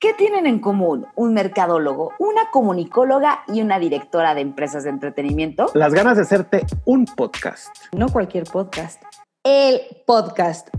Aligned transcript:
¿Qué 0.00 0.14
tienen 0.14 0.46
en 0.46 0.60
común 0.60 1.06
un 1.14 1.34
mercadólogo, 1.34 2.14
una 2.18 2.50
comunicóloga 2.50 3.44
y 3.48 3.60
una 3.60 3.78
directora 3.78 4.34
de 4.34 4.40
empresas 4.40 4.84
de 4.84 4.88
entretenimiento? 4.88 5.70
Las 5.74 5.92
ganas 5.92 6.16
de 6.16 6.22
hacerte 6.22 6.64
un 6.86 7.04
podcast. 7.04 7.68
No 7.92 8.08
cualquier 8.08 8.44
podcast. 8.44 9.02
El 9.44 9.82
podcast. 10.06 10.70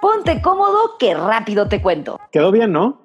Ponte 0.00 0.40
cómodo 0.40 0.96
que 0.96 1.12
rápido 1.12 1.66
te 1.68 1.82
cuento. 1.82 2.20
Quedó 2.30 2.52
bien, 2.52 2.70
¿no? 2.70 3.00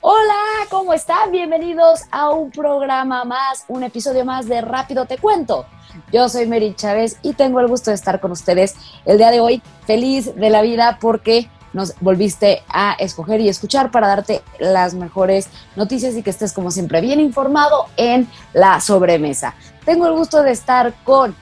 Hola, 0.00 0.64
¿cómo 0.70 0.94
están? 0.94 1.30
Bienvenidos 1.30 2.04
a 2.10 2.30
un 2.30 2.50
programa 2.50 3.24
más, 3.24 3.66
un 3.68 3.82
episodio 3.82 4.24
más 4.24 4.48
de 4.48 4.62
Rápido 4.62 5.04
Te 5.04 5.18
Cuento. 5.18 5.66
Yo 6.10 6.30
soy 6.30 6.46
Mary 6.46 6.72
Chávez 6.74 7.18
y 7.20 7.34
tengo 7.34 7.60
el 7.60 7.68
gusto 7.68 7.90
de 7.90 7.96
estar 7.96 8.18
con 8.18 8.30
ustedes 8.30 8.76
el 9.04 9.18
día 9.18 9.30
de 9.30 9.40
hoy, 9.40 9.62
feliz 9.86 10.34
de 10.34 10.48
la 10.48 10.62
vida 10.62 10.96
porque 11.02 11.50
nos 11.74 11.94
volviste 12.00 12.62
a 12.68 12.94
escoger 12.94 13.40
y 13.40 13.48
escuchar 13.48 13.90
para 13.90 14.08
darte 14.08 14.40
las 14.58 14.94
mejores 14.94 15.50
noticias 15.76 16.16
y 16.16 16.22
que 16.22 16.30
estés 16.30 16.52
como 16.54 16.70
siempre 16.70 17.02
bien 17.02 17.20
informado 17.20 17.86
en 17.96 18.26
la 18.54 18.80
sobremesa. 18.80 19.54
Tengo 19.84 20.06
el 20.06 20.14
gusto 20.14 20.42
de 20.42 20.52
estar 20.52 20.94
con 21.04 21.34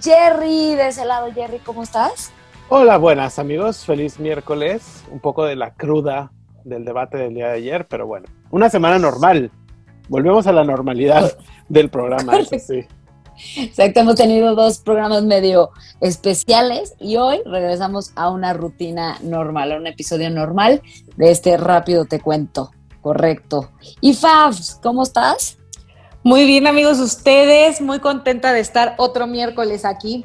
Jerry 0.00 0.74
de 0.76 0.88
ese 0.88 1.04
lado. 1.04 1.30
Jerry, 1.32 1.58
¿cómo 1.58 1.82
estás? 1.82 2.32
Hola, 2.68 2.96
buenas 2.96 3.38
amigos, 3.38 3.84
feliz 3.84 4.18
miércoles. 4.18 5.04
Un 5.10 5.20
poco 5.20 5.44
de 5.44 5.56
la 5.56 5.74
cruda 5.74 6.32
del 6.64 6.84
debate 6.84 7.18
del 7.18 7.34
día 7.34 7.48
de 7.48 7.54
ayer, 7.54 7.86
pero 7.86 8.06
bueno, 8.06 8.26
una 8.50 8.70
semana 8.70 8.98
normal. 8.98 9.50
Volvemos 10.08 10.46
a 10.46 10.52
la 10.52 10.64
normalidad 10.64 11.36
del 11.68 11.90
programa, 11.90 12.38
eso 12.38 12.58
sí. 12.58 12.86
Exacto, 13.56 14.00
hemos 14.00 14.16
tenido 14.16 14.54
dos 14.54 14.78
programas 14.78 15.22
medio 15.22 15.70
especiales 16.00 16.94
y 16.98 17.16
hoy 17.16 17.40
regresamos 17.44 18.12
a 18.16 18.30
una 18.30 18.52
rutina 18.52 19.18
normal, 19.22 19.72
a 19.72 19.76
un 19.76 19.86
episodio 19.86 20.30
normal 20.30 20.82
de 21.16 21.30
este 21.30 21.56
Rápido 21.56 22.04
Te 22.04 22.20
Cuento. 22.20 22.70
Correcto. 23.00 23.70
Y 24.00 24.14
Fabs, 24.14 24.78
¿cómo 24.82 25.02
estás? 25.02 25.58
Muy 26.22 26.46
bien, 26.46 26.68
amigos, 26.68 27.00
ustedes, 27.00 27.80
muy 27.80 27.98
contenta 27.98 28.52
de 28.52 28.60
estar 28.60 28.94
otro 28.96 29.26
miércoles 29.26 29.84
aquí. 29.84 30.24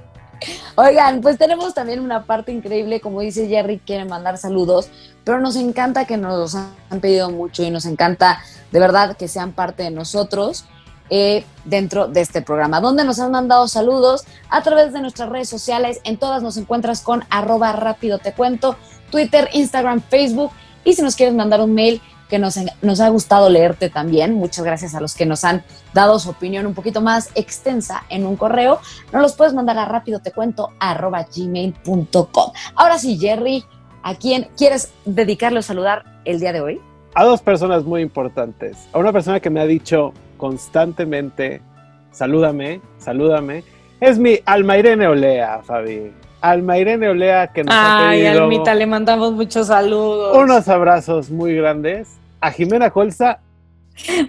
Oigan, 0.75 1.21
pues 1.21 1.39
tenemos 1.39 1.73
también 1.73 1.99
una 1.99 2.25
parte 2.25 2.51
increíble, 2.51 3.01
como 3.01 3.21
dice 3.21 3.47
Jerry, 3.47 3.79
quiere 3.79 4.05
mandar 4.05 4.37
saludos, 4.37 4.89
pero 5.23 5.39
nos 5.39 5.55
encanta 5.55 6.05
que 6.05 6.17
nos 6.17 6.53
han 6.53 7.01
pedido 7.01 7.31
mucho 7.31 7.63
y 7.63 7.71
nos 7.71 7.85
encanta 7.85 8.39
de 8.71 8.79
verdad 8.79 9.17
que 9.17 9.27
sean 9.27 9.53
parte 9.53 9.83
de 9.83 9.91
nosotros. 9.91 10.65
Eh, 11.09 11.45
dentro 11.63 12.07
de 12.07 12.21
este 12.21 12.41
programa, 12.41 12.81
donde 12.81 13.03
nos 13.03 13.19
han 13.19 13.31
mandado 13.31 13.67
saludos 13.67 14.25
a 14.49 14.61
través 14.61 14.93
de 14.93 15.01
nuestras 15.01 15.29
redes 15.29 15.49
sociales. 15.49 15.99
En 16.03 16.17
todas 16.17 16.41
nos 16.41 16.57
encuentras 16.57 17.01
con 17.01 17.23
arroba 17.29 17.73
rápido 17.73 18.19
te 18.19 18.33
cuento, 18.33 18.77
Twitter, 19.09 19.49
Instagram, 19.53 20.01
Facebook. 20.01 20.51
Y 20.83 20.93
si 20.93 21.01
nos 21.01 21.15
quieres 21.15 21.35
mandar 21.35 21.61
un 21.61 21.73
mail, 21.73 22.01
que 22.27 22.39
nos, 22.39 22.59
nos 22.81 22.99
ha 22.99 23.09
gustado 23.09 23.49
leerte 23.49 23.89
también. 23.89 24.33
Muchas 24.33 24.65
gracias 24.65 24.95
a 24.95 25.01
los 25.01 25.15
que 25.15 25.25
nos 25.25 25.43
han 25.43 25.63
dado 25.93 26.19
su 26.19 26.29
opinión 26.29 26.65
un 26.65 26.73
poquito 26.73 27.01
más 27.01 27.29
extensa 27.35 28.03
en 28.09 28.25
un 28.25 28.35
correo. 28.35 28.79
Nos 29.11 29.21
los 29.21 29.33
puedes 29.35 29.53
mandar 29.53 29.77
a 29.77 29.85
rápido 29.85 30.19
te 30.19 30.31
cuento 30.31 30.71
arroba 30.79 31.25
gmail.com. 31.33 32.51
Ahora 32.75 32.97
sí, 32.97 33.17
Jerry, 33.17 33.63
¿a 34.03 34.15
quién 34.15 34.49
quieres 34.57 34.91
dedicarle 35.05 35.59
a 35.59 35.63
saludar 35.63 36.03
el 36.25 36.39
día 36.39 36.53
de 36.53 36.61
hoy? 36.61 36.81
A 37.15 37.23
dos 37.23 37.41
personas 37.41 37.83
muy 37.83 38.01
importantes. 38.01 38.77
A 38.93 38.99
una 38.99 39.11
persona 39.11 39.39
que 39.39 39.49
me 39.49 39.59
ha 39.59 39.65
dicho, 39.65 40.13
constantemente, 40.37 41.61
salúdame, 42.11 42.81
salúdame, 42.97 43.63
es 43.99 44.19
mi 44.19 44.39
Almairene 44.45 45.07
Olea, 45.07 45.61
Fabi. 45.63 46.13
Almairene 46.39 47.09
Olea 47.09 47.47
que 47.47 47.63
nos 47.63 47.73
ha 47.75 48.09
pedido... 48.09 48.43
Almita, 48.43 48.75
le 48.75 48.85
mandamos 48.85 49.33
muchos 49.33 49.67
saludos. 49.67 50.37
Unos 50.37 50.67
abrazos 50.67 51.31
muy 51.31 51.55
grandes. 51.55 52.17
A 52.39 52.51
Jimena 52.51 52.91
Colza. 52.91 53.39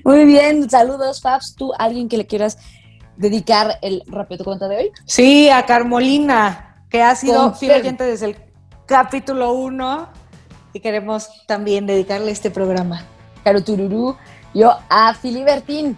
Muy 0.04 0.24
bien, 0.24 0.68
saludos, 0.70 1.20
Fabs. 1.20 1.54
¿Tú, 1.54 1.72
alguien 1.78 2.08
que 2.08 2.16
le 2.16 2.26
quieras 2.26 2.58
dedicar 3.16 3.78
el 3.82 4.02
rápido 4.06 4.44
cuenta 4.44 4.68
de 4.68 4.76
hoy? 4.76 4.90
Sí, 5.04 5.50
a 5.50 5.66
Carmolina, 5.66 6.84
que 6.88 7.02
ha 7.02 7.14
sido 7.14 7.52
fiel 7.54 7.80
oyente 7.80 8.04
desde 8.04 8.26
el 8.26 8.36
capítulo 8.86 9.52
1 9.52 10.08
y 10.72 10.80
queremos 10.80 11.28
también 11.46 11.86
dedicarle 11.86 12.30
este 12.30 12.50
programa. 12.50 13.04
Caro 13.44 13.62
Tururú, 13.62 14.16
yo 14.54 14.76
a 14.88 15.14
Filibertín, 15.14 15.96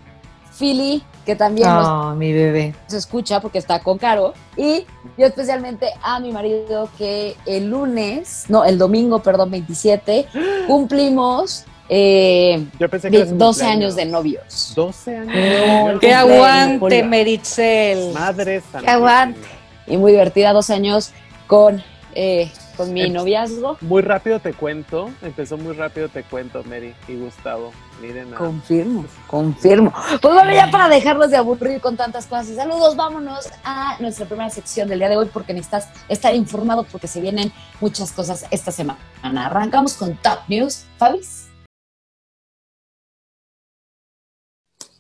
Fili, 0.52 1.02
que 1.24 1.36
también 1.36 1.68
oh, 1.68 2.14
mi 2.14 2.32
bebé. 2.32 2.74
se 2.86 2.96
escucha 2.96 3.40
porque 3.40 3.58
está 3.58 3.80
con 3.80 3.98
Caro. 3.98 4.34
Y 4.56 4.86
yo 5.16 5.26
especialmente 5.26 5.90
a 6.02 6.20
mi 6.20 6.32
marido 6.32 6.88
que 6.98 7.36
el 7.46 7.70
lunes, 7.70 8.46
no, 8.48 8.64
el 8.64 8.78
domingo, 8.78 9.20
perdón, 9.20 9.50
27, 9.50 10.26
cumplimos 10.66 11.64
eh, 11.88 12.66
12 12.78 13.66
años 13.66 13.96
de 13.96 14.06
novios. 14.06 14.72
12 14.76 15.16
años. 15.16 16.00
que 16.00 16.14
aguante, 16.14 17.02
Meritzel. 17.02 18.12
Madre 18.12 18.62
Que 18.80 18.88
aguante. 18.88 19.40
Y 19.86 19.96
muy 19.96 20.12
divertida, 20.12 20.52
dos 20.52 20.70
años 20.70 21.10
con 21.48 21.82
eh, 22.14 22.50
con 22.80 22.94
mi 22.94 23.10
noviazgo. 23.10 23.76
Muy 23.82 24.00
rápido 24.00 24.40
te 24.40 24.54
cuento, 24.54 25.10
empezó 25.20 25.58
muy 25.58 25.74
rápido 25.74 26.08
te 26.08 26.22
cuento, 26.22 26.64
Mary 26.64 26.94
y 27.08 27.16
Gustavo. 27.16 27.72
Miren. 28.00 28.30
Confirmo, 28.30 29.04
confirmo. 29.26 29.92
Pues 30.22 30.34
bueno, 30.34 30.50
ya 30.50 30.70
para 30.70 30.88
dejarlos 30.88 31.30
de 31.30 31.36
aburrir 31.36 31.82
con 31.82 31.98
tantas 31.98 32.26
cosas 32.26 32.48
y 32.48 32.54
saludos, 32.54 32.96
vámonos 32.96 33.50
a 33.64 33.98
nuestra 34.00 34.24
primera 34.24 34.48
sección 34.48 34.88
del 34.88 35.00
día 35.00 35.10
de 35.10 35.18
hoy 35.18 35.28
porque 35.30 35.52
necesitas 35.52 35.90
estar 36.08 36.34
informado 36.34 36.84
porque 36.84 37.06
se 37.06 37.20
vienen 37.20 37.52
muchas 37.82 38.12
cosas 38.12 38.46
esta 38.50 38.72
semana. 38.72 38.98
Arrancamos 39.22 39.92
con 39.92 40.16
Top 40.16 40.38
News. 40.48 40.86
Fabis. 40.96 41.50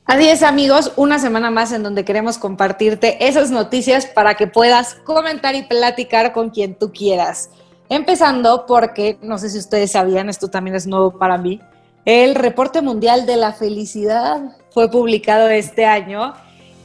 Así 0.04 0.28
es, 0.28 0.42
amigos, 0.42 0.92
una 0.96 1.20
semana 1.20 1.52
más 1.52 1.70
en 1.70 1.84
donde 1.84 2.04
queremos 2.04 2.36
compartirte 2.36 3.28
esas 3.28 3.52
noticias 3.52 4.06
para 4.06 4.34
que 4.34 4.48
puedas 4.48 4.96
comentar 5.04 5.54
y 5.54 5.62
platicar 5.62 6.32
con 6.32 6.50
quien 6.50 6.74
tú 6.74 6.92
quieras. 6.92 7.48
Empezando 7.90 8.66
porque, 8.66 9.18
no 9.20 9.36
sé 9.36 9.50
si 9.50 9.58
ustedes 9.58 9.90
sabían, 9.90 10.28
esto 10.28 10.48
también 10.48 10.76
es 10.76 10.86
nuevo 10.86 11.18
para 11.18 11.36
mí, 11.36 11.60
el 12.04 12.36
reporte 12.36 12.82
mundial 12.82 13.26
de 13.26 13.36
la 13.36 13.52
felicidad 13.52 14.56
fue 14.70 14.88
publicado 14.88 15.48
este 15.48 15.84
año 15.84 16.32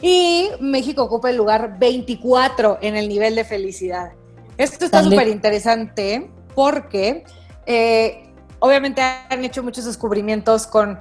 y 0.02 0.50
México 0.60 1.04
ocupa 1.04 1.30
el 1.30 1.38
lugar 1.38 1.78
24 1.78 2.80
en 2.82 2.96
el 2.96 3.08
nivel 3.08 3.36
de 3.36 3.46
felicidad. 3.46 4.14
Esto 4.58 4.86
está 4.86 5.04
súper 5.04 5.28
interesante 5.28 6.32
porque 6.56 7.24
eh, 7.68 8.24
obviamente 8.58 9.02
han 9.02 9.46
hecho 9.46 9.62
muchos 9.62 9.86
descubrimientos 9.86 10.66
con 10.66 11.00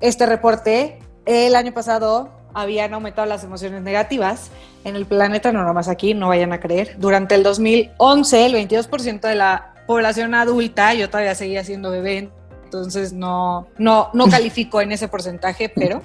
este 0.00 0.26
reporte. 0.26 0.98
El 1.24 1.56
año 1.56 1.72
pasado 1.72 2.30
habían 2.56 2.94
aumentado 2.94 3.26
las 3.26 3.44
emociones 3.44 3.82
negativas 3.82 4.50
en 4.84 4.96
el 4.96 5.04
planeta, 5.04 5.52
no 5.52 5.62
nomás 5.62 5.88
aquí, 5.88 6.14
no 6.14 6.28
vayan 6.28 6.54
a 6.54 6.58
creer. 6.58 6.96
Durante 6.98 7.34
el 7.34 7.42
2011, 7.42 8.46
el 8.46 8.54
22% 8.54 9.20
de 9.20 9.34
la 9.34 9.74
población 9.86 10.34
adulta, 10.34 10.94
yo 10.94 11.10
todavía 11.10 11.34
seguía 11.34 11.62
siendo 11.64 11.90
bebé, 11.90 12.30
entonces 12.64 13.12
no, 13.12 13.68
no, 13.76 14.08
no 14.14 14.26
califico 14.30 14.80
en 14.80 14.90
ese 14.92 15.06
porcentaje, 15.06 15.68
pero 15.68 16.02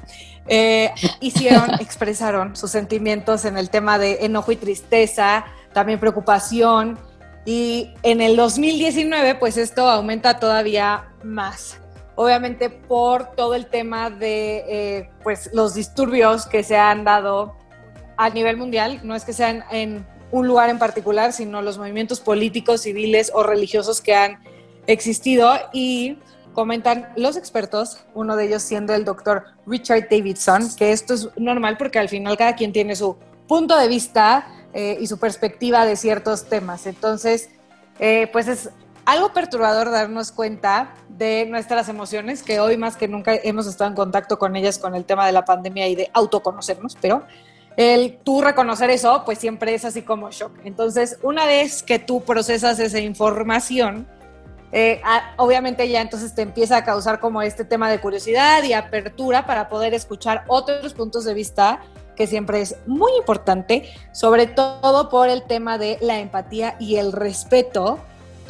eh, 0.47 0.91
hicieron, 1.21 1.71
expresaron 1.79 2.53
sus 2.57 2.69
sentimientos 2.69 3.45
en 3.45 3.57
el 3.57 3.69
tema 3.69 3.97
de 3.97 4.25
enojo 4.25 4.51
y 4.51 4.57
tristeza, 4.57 5.45
también 5.71 6.01
preocupación, 6.01 6.99
y 7.45 7.93
en 8.03 8.19
el 8.19 8.35
2019, 8.35 9.35
pues 9.35 9.55
esto 9.55 9.89
aumenta 9.89 10.37
todavía 10.37 11.05
más 11.23 11.80
obviamente 12.15 12.69
por 12.69 13.31
todo 13.35 13.55
el 13.55 13.67
tema 13.67 14.09
de 14.09 14.63
eh, 14.67 15.09
pues 15.23 15.49
los 15.53 15.73
disturbios 15.73 16.45
que 16.45 16.63
se 16.63 16.77
han 16.77 17.03
dado 17.03 17.55
a 18.17 18.29
nivel 18.29 18.57
mundial, 18.57 18.99
no 19.03 19.15
es 19.15 19.25
que 19.25 19.33
sean 19.33 19.63
en 19.71 20.05
un 20.31 20.47
lugar 20.47 20.69
en 20.69 20.79
particular, 20.79 21.33
sino 21.33 21.61
los 21.61 21.77
movimientos 21.77 22.19
políticos, 22.19 22.81
civiles 22.81 23.31
o 23.33 23.43
religiosos 23.43 24.01
que 24.01 24.15
han 24.15 24.39
existido 24.87 25.53
y 25.73 26.17
comentan 26.53 27.09
los 27.15 27.37
expertos, 27.37 28.03
uno 28.13 28.35
de 28.35 28.45
ellos 28.45 28.61
siendo 28.61 28.93
el 28.93 29.05
doctor 29.05 29.45
Richard 29.65 30.07
Davidson, 30.09 30.75
que 30.75 30.91
esto 30.91 31.13
es 31.13 31.29
normal 31.37 31.77
porque 31.77 31.99
al 31.99 32.09
final 32.09 32.37
cada 32.37 32.55
quien 32.55 32.73
tiene 32.73 32.95
su 32.95 33.17
punto 33.47 33.77
de 33.77 33.87
vista 33.87 34.47
eh, 34.73 34.97
y 34.99 35.07
su 35.07 35.17
perspectiva 35.17 35.85
de 35.85 35.95
ciertos 35.95 36.45
temas. 36.45 36.85
Entonces, 36.87 37.49
eh, 37.99 38.29
pues 38.31 38.47
es 38.47 38.69
algo 39.05 39.33
perturbador 39.33 39.91
darnos 39.91 40.31
cuenta 40.31 40.93
de 41.09 41.45
nuestras 41.49 41.89
emociones, 41.89 42.43
que 42.43 42.59
hoy 42.59 42.77
más 42.77 42.95
que 42.95 43.07
nunca 43.07 43.33
hemos 43.35 43.67
estado 43.67 43.89
en 43.89 43.95
contacto 43.95 44.37
con 44.37 44.55
ellas 44.55 44.77
con 44.77 44.95
el 44.95 45.05
tema 45.05 45.25
de 45.25 45.31
la 45.31 45.45
pandemia 45.45 45.87
y 45.87 45.95
de 45.95 46.09
autoconocernos, 46.13 46.97
pero 47.01 47.23
el 47.77 48.17
tú 48.23 48.41
reconocer 48.41 48.89
eso, 48.89 49.23
pues 49.25 49.39
siempre 49.39 49.73
es 49.73 49.85
así 49.85 50.01
como 50.01 50.29
shock. 50.29 50.51
Entonces, 50.65 51.17
una 51.23 51.45
vez 51.45 51.83
que 51.83 51.99
tú 51.99 52.21
procesas 52.21 52.79
esa 52.79 52.99
información, 52.99 54.07
eh, 54.73 55.01
obviamente 55.37 55.87
ya 55.89 56.01
entonces 56.01 56.33
te 56.33 56.41
empieza 56.41 56.77
a 56.77 56.83
causar 56.83 57.19
como 57.19 57.41
este 57.41 57.65
tema 57.65 57.89
de 57.89 57.99
curiosidad 57.99 58.63
y 58.63 58.73
apertura 58.73 59.45
para 59.45 59.67
poder 59.67 59.93
escuchar 59.93 60.43
otros 60.47 60.93
puntos 60.93 61.25
de 61.25 61.33
vista 61.33 61.81
que 62.15 62.27
siempre 62.27 62.61
es 62.61 62.75
muy 62.85 63.11
importante, 63.17 63.89
sobre 64.13 64.47
todo 64.47 65.09
por 65.09 65.29
el 65.29 65.43
tema 65.43 65.77
de 65.77 65.97
la 66.01 66.19
empatía 66.19 66.75
y 66.79 66.97
el 66.97 67.11
respeto 67.11 67.99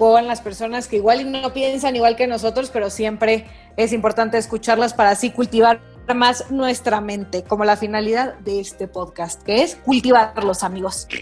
con 0.01 0.25
las 0.25 0.41
personas 0.41 0.87
que 0.87 0.95
igual 0.95 1.31
no 1.31 1.53
piensan 1.53 1.95
igual 1.95 2.15
que 2.15 2.25
nosotros, 2.25 2.71
pero 2.73 2.89
siempre 2.89 3.45
es 3.77 3.93
importante 3.93 4.39
escucharlas 4.39 4.95
para 4.95 5.11
así 5.11 5.29
cultivar 5.29 5.79
más 6.15 6.49
nuestra 6.49 7.01
mente, 7.01 7.43
como 7.43 7.65
la 7.65 7.77
finalidad 7.77 8.33
de 8.39 8.59
este 8.59 8.87
podcast, 8.87 9.43
que 9.43 9.61
es 9.61 9.75
cultivarlos, 9.75 10.63
amigos. 10.63 11.07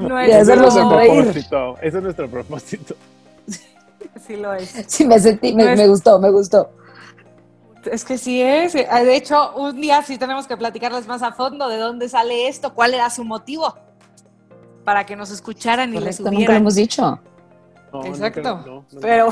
No 0.00 0.18
es, 0.18 0.34
Ese 0.34 0.52
es 0.54 0.58
nuestro 0.58 0.88
propósito. 0.88 1.76
Ese 1.80 1.96
es 1.98 2.02
nuestro 2.02 2.28
propósito. 2.28 2.96
Sí 4.26 4.36
lo 4.36 4.52
es. 4.54 4.84
Sí, 4.88 5.04
me 5.04 5.20
sentí, 5.20 5.54
me, 5.54 5.86
gustó, 5.86 6.18
me 6.18 6.30
gustó. 6.30 6.70
Es 7.84 8.04
que 8.04 8.18
sí 8.18 8.42
es. 8.42 8.72
De 8.72 9.14
hecho, 9.14 9.52
un 9.54 9.78
día 9.80 10.02
sí 10.02 10.18
tenemos 10.18 10.46
que 10.46 10.56
platicarles 10.56 11.06
más 11.06 11.22
a 11.22 11.32
fondo 11.32 11.68
de 11.68 11.76
dónde 11.76 12.08
sale 12.08 12.48
esto, 12.48 12.74
cuál 12.74 12.94
era 12.94 13.08
su 13.10 13.24
motivo 13.24 13.85
para 14.86 15.04
que 15.04 15.16
nos 15.16 15.32
escucharan 15.32 15.92
y 15.92 15.98
les 15.98 16.20
Nunca 16.20 16.52
lo 16.52 16.58
hemos 16.58 16.76
dicho. 16.76 17.18
Exacto. 18.04 18.86
Pero 19.00 19.30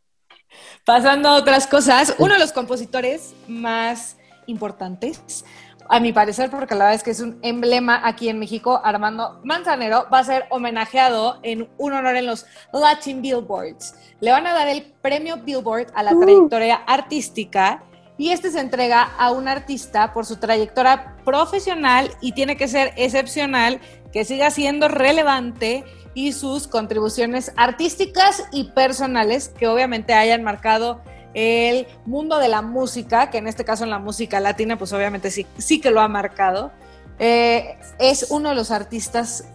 pasando 0.84 1.28
a 1.28 1.34
otras 1.36 1.68
cosas, 1.68 2.16
uno 2.18 2.34
de 2.34 2.40
los 2.40 2.52
compositores 2.52 3.32
más 3.46 4.16
importantes 4.46 5.44
a 5.88 6.00
mi 6.00 6.12
parecer, 6.12 6.50
porque 6.50 6.74
la 6.74 6.86
verdad 6.86 6.94
es 6.94 7.04
que 7.04 7.12
es 7.12 7.20
un 7.20 7.38
emblema 7.42 8.00
aquí 8.02 8.28
en 8.28 8.40
México, 8.40 8.80
Armando 8.82 9.40
Manzanero 9.44 10.08
va 10.12 10.18
a 10.18 10.24
ser 10.24 10.46
homenajeado 10.50 11.38
en 11.44 11.68
un 11.78 11.92
honor 11.92 12.16
en 12.16 12.26
los 12.26 12.44
Latin 12.72 13.22
Billboards. 13.22 13.94
Le 14.18 14.32
van 14.32 14.48
a 14.48 14.52
dar 14.52 14.66
el 14.66 14.82
premio 15.00 15.36
Billboard 15.36 15.92
a 15.94 16.02
la 16.02 16.12
uh. 16.12 16.20
trayectoria 16.20 16.74
artística 16.88 17.84
y 18.18 18.30
este 18.30 18.50
se 18.50 18.60
entrega 18.60 19.02
a 19.18 19.30
un 19.30 19.46
artista 19.46 20.12
por 20.12 20.24
su 20.24 20.36
trayectoria 20.36 21.16
profesional 21.24 22.10
y 22.20 22.32
tiene 22.32 22.56
que 22.56 22.68
ser 22.68 22.92
excepcional, 22.96 23.80
que 24.16 24.24
siga 24.24 24.50
siendo 24.50 24.88
relevante 24.88 25.84
y 26.14 26.32
sus 26.32 26.68
contribuciones 26.68 27.52
artísticas 27.54 28.44
y 28.50 28.70
personales 28.70 29.50
que 29.50 29.68
obviamente 29.68 30.14
hayan 30.14 30.42
marcado 30.42 31.02
el 31.34 31.86
mundo 32.06 32.38
de 32.38 32.48
la 32.48 32.62
música, 32.62 33.28
que 33.28 33.36
en 33.36 33.46
este 33.46 33.66
caso 33.66 33.84
en 33.84 33.90
la 33.90 33.98
música 33.98 34.40
latina, 34.40 34.78
pues 34.78 34.94
obviamente 34.94 35.30
sí, 35.30 35.46
sí 35.58 35.82
que 35.82 35.90
lo 35.90 36.00
ha 36.00 36.08
marcado. 36.08 36.72
Eh, 37.18 37.76
es 37.98 38.28
uno 38.30 38.48
de 38.48 38.54
los 38.54 38.70
artistas 38.70 39.48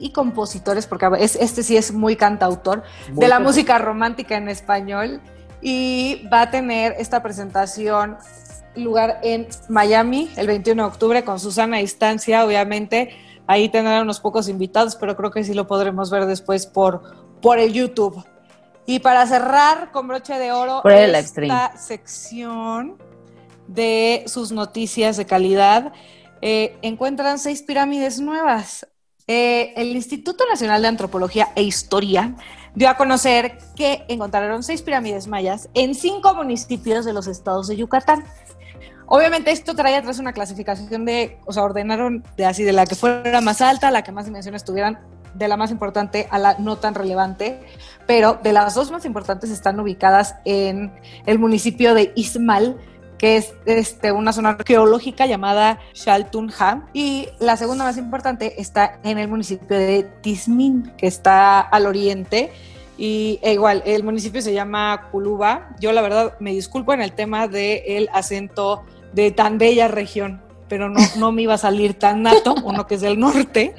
y 0.00 0.10
compositores, 0.10 0.88
porque 0.88 1.06
este 1.20 1.62
sí 1.62 1.76
es 1.76 1.92
muy 1.92 2.16
cantautor, 2.16 2.82
de 3.12 3.28
la 3.28 3.38
música 3.38 3.78
romántica 3.78 4.36
en 4.36 4.48
español. 4.48 5.20
Y 5.62 6.26
va 6.32 6.40
a 6.42 6.50
tener 6.50 6.96
esta 6.98 7.22
presentación 7.22 8.16
lugar 8.74 9.20
en 9.22 9.46
Miami 9.68 10.32
el 10.36 10.48
21 10.48 10.82
de 10.82 10.88
octubre 10.88 11.22
con 11.22 11.38
Susana 11.38 11.76
Distancia, 11.76 12.44
obviamente. 12.44 13.16
Ahí 13.50 13.68
tendrán 13.68 14.02
unos 14.02 14.20
pocos 14.20 14.48
invitados, 14.48 14.94
pero 14.94 15.16
creo 15.16 15.32
que 15.32 15.42
sí 15.42 15.54
lo 15.54 15.66
podremos 15.66 16.08
ver 16.08 16.24
después 16.26 16.66
por, 16.66 17.02
por 17.42 17.58
el 17.58 17.72
YouTube. 17.72 18.24
Y 18.86 19.00
para 19.00 19.26
cerrar 19.26 19.90
con 19.90 20.06
broche 20.06 20.38
de 20.38 20.52
oro 20.52 20.84
esta 20.84 21.76
sección 21.76 22.96
de 23.66 24.22
sus 24.28 24.52
noticias 24.52 25.16
de 25.16 25.26
calidad, 25.26 25.92
eh, 26.40 26.78
encuentran 26.82 27.40
seis 27.40 27.62
pirámides 27.62 28.20
nuevas. 28.20 28.86
Eh, 29.26 29.72
el 29.74 29.96
Instituto 29.96 30.44
Nacional 30.48 30.82
de 30.82 30.86
Antropología 30.86 31.48
e 31.56 31.64
Historia 31.64 32.36
dio 32.76 32.88
a 32.88 32.96
conocer 32.96 33.58
que 33.74 34.04
encontraron 34.06 34.62
seis 34.62 34.80
pirámides 34.80 35.26
mayas 35.26 35.68
en 35.74 35.96
cinco 35.96 36.36
municipios 36.36 37.04
de 37.04 37.12
los 37.12 37.26
estados 37.26 37.66
de 37.66 37.76
Yucatán. 37.76 38.24
Obviamente 39.12 39.50
esto 39.50 39.74
trae 39.74 39.96
atrás 39.96 40.20
una 40.20 40.32
clasificación 40.32 41.04
de, 41.04 41.36
o 41.44 41.52
sea, 41.52 41.64
ordenaron 41.64 42.22
de 42.36 42.46
así 42.46 42.62
de 42.62 42.72
la 42.72 42.86
que 42.86 42.94
fuera 42.94 43.40
más 43.40 43.60
alta, 43.60 43.90
la 43.90 44.04
que 44.04 44.12
más 44.12 44.24
dimensiones 44.24 44.64
tuvieran 44.64 45.00
de 45.34 45.48
la 45.48 45.56
más 45.56 45.72
importante 45.72 46.28
a 46.30 46.38
la 46.38 46.54
no 46.60 46.76
tan 46.76 46.94
relevante, 46.94 47.60
pero 48.06 48.38
de 48.40 48.52
las 48.52 48.76
dos 48.76 48.92
más 48.92 49.04
importantes 49.04 49.50
están 49.50 49.80
ubicadas 49.80 50.36
en 50.44 50.92
el 51.26 51.40
municipio 51.40 51.92
de 51.92 52.12
Ismal, 52.14 52.76
que 53.18 53.36
es 53.36 53.52
este, 53.66 54.12
una 54.12 54.32
zona 54.32 54.50
arqueológica 54.50 55.26
llamada 55.26 55.80
Shaltunja, 55.92 56.86
y 56.92 57.30
la 57.40 57.56
segunda 57.56 57.82
más 57.82 57.96
importante 57.96 58.60
está 58.60 59.00
en 59.02 59.18
el 59.18 59.26
municipio 59.26 59.76
de 59.76 60.04
Tizmin, 60.20 60.92
que 60.96 61.08
está 61.08 61.58
al 61.58 61.86
oriente. 61.86 62.52
Y 62.96 63.40
e 63.42 63.54
igual, 63.54 63.82
el 63.86 64.04
municipio 64.04 64.40
se 64.40 64.52
llama 64.52 65.08
Culuba. 65.10 65.70
Yo 65.80 65.90
la 65.90 66.02
verdad 66.02 66.34
me 66.38 66.52
disculpo 66.52 66.92
en 66.92 67.00
el 67.00 67.12
tema 67.12 67.48
del 67.48 68.08
acento 68.12 68.84
de 69.12 69.30
tan 69.30 69.58
bella 69.58 69.88
región, 69.88 70.42
pero 70.68 70.88
no, 70.88 71.00
no 71.16 71.32
me 71.32 71.42
iba 71.42 71.54
a 71.54 71.58
salir 71.58 71.94
tan 71.94 72.22
nato, 72.22 72.54
uno 72.62 72.86
que 72.86 72.94
es 72.96 73.00
del 73.00 73.18
norte. 73.18 73.74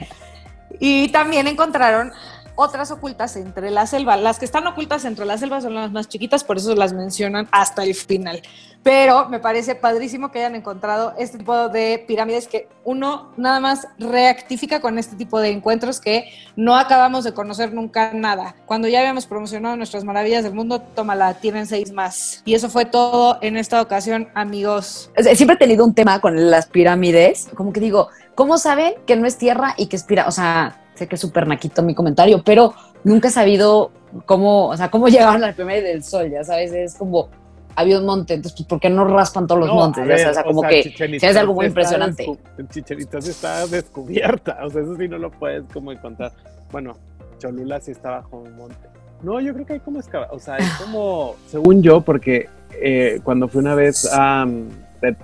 Y 0.80 1.10
también 1.10 1.48
encontraron 1.48 2.12
otras 2.56 2.92
ocultas 2.92 3.36
entre 3.36 3.72
la 3.72 3.88
selva. 3.88 4.18
Las 4.18 4.40
que 4.40 4.46
están 4.46 4.68
ocultas 4.68 5.06
entre 5.06 5.26
la 5.26 5.38
selva 5.38 5.62
son 5.62 5.76
las 5.76 5.92
más 5.92 6.08
chiquitas, 6.08 6.44
por 6.44 6.58
eso 6.58 6.76
las 6.76 6.94
mencionan 6.94 7.48
hasta 7.52 7.84
el 7.84 7.96
final. 7.96 8.42
Pero 8.84 9.30
me 9.30 9.40
parece 9.40 9.76
padrísimo 9.76 10.32
que 10.32 10.40
hayan 10.40 10.56
encontrado 10.56 11.14
este 11.20 11.38
tipo 11.38 11.70
de 11.70 12.04
pirámides 12.08 12.48
que 12.48 12.68
uno 12.84 13.32
nada 13.38 13.60
más 13.60 13.88
reactifica 14.00 14.82
con 14.82 14.98
este 14.98 15.16
tipo 15.16 15.40
de 15.40 15.50
encuentros 15.50 16.00
que 16.00 16.32
no 16.56 16.76
acabamos 16.76 17.24
de 17.24 17.34
conocer 17.34 17.74
nunca 17.74 18.12
nada. 18.14 18.56
Cuando 18.66 18.88
ya 18.88 19.00
habíamos 19.00 19.28
promocionado 19.28 19.76
nuestras 19.76 20.04
maravillas 20.04 20.44
del 20.44 20.56
mundo, 20.56 20.82
tómala, 20.82 21.36
tienen 21.36 21.68
seis 21.68 21.92
más. 21.92 22.42
Y 22.44 22.56
eso 22.56 22.70
fue 22.70 22.86
todo 22.86 23.38
en 23.42 23.56
esta 23.56 23.80
ocasión, 23.82 24.30
amigos. 24.34 25.12
Siempre 25.36 25.56
he 25.56 25.60
tenido 25.60 25.86
un 25.86 25.94
tema 25.94 26.20
con 26.20 26.50
las 26.50 26.66
pirámides, 26.66 27.50
como 27.56 27.72
que 27.72 27.80
digo, 27.80 28.10
¿cómo 28.34 28.58
saben 28.58 28.96
que 29.06 29.16
no 29.16 29.28
es 29.28 29.38
tierra 29.38 29.76
y 29.78 29.88
que 29.88 29.96
es 29.96 30.04
pirámide? 30.04 30.30
O 30.30 30.32
sea, 30.32 30.81
sé 30.96 31.08
que 31.08 31.16
es 31.16 31.22
súper 31.22 31.48
naquito 31.48 31.82
mi 31.84 31.96
comentario, 31.96 32.42
pero 32.44 32.74
nunca 33.04 33.30
he 33.30 33.32
sabido 33.32 33.92
cómo, 34.26 34.68
o 34.68 34.78
sea, 34.78 34.90
cómo 34.90 35.08
llegaron 35.10 35.44
al 35.44 35.54
primer 35.54 35.84
del 35.84 36.04
sol, 36.04 36.30
ya 36.30 36.44
sabes, 36.44 36.72
es 36.74 36.96
como 36.96 37.30
había 37.76 38.00
un 38.00 38.06
monte, 38.06 38.34
entonces 38.34 38.58
pues, 38.58 38.68
¿por 38.68 38.80
qué 38.80 38.90
no 38.90 39.06
raspan 39.06 39.48
todos 39.48 39.62
los 39.62 39.74
montes? 39.74 40.04
o 40.04 40.34
sea, 40.34 40.44
como 40.44 40.62
que 40.62 40.94
es 41.00 41.36
algo 41.38 41.54
muy 41.54 41.68
impresionante. 41.68 42.26
Chicheritas 42.70 43.28
está 43.28 43.66
descubierta, 43.68 44.58
o 44.64 44.70
sea, 44.70 44.82
eso 44.82 44.96
sí 44.98 45.08
no 45.08 45.18
lo 45.18 45.32
puedes 45.32 45.64
como 45.74 45.92
encontrar. 45.92 46.32
Bueno, 46.72 46.98
Cholula 47.38 47.80
sí 47.80 47.92
está 47.92 48.12
bajo 48.12 48.40
un 48.40 48.56
monte. 48.56 48.90
No, 49.24 49.40
yo 49.40 49.54
creo 49.54 49.66
que 49.66 49.74
hay 49.74 49.80
como 49.80 50.00
o 50.00 50.40
sea, 50.40 50.56
hay 50.56 50.66
como, 50.84 51.36
según 51.48 51.82
yo, 51.82 52.02
porque 52.02 52.50
eh, 52.82 53.20
cuando 53.24 53.48
fui 53.48 53.60
una 53.60 53.76
vez 53.76 54.12
a 54.12 54.46
um, 54.46 54.68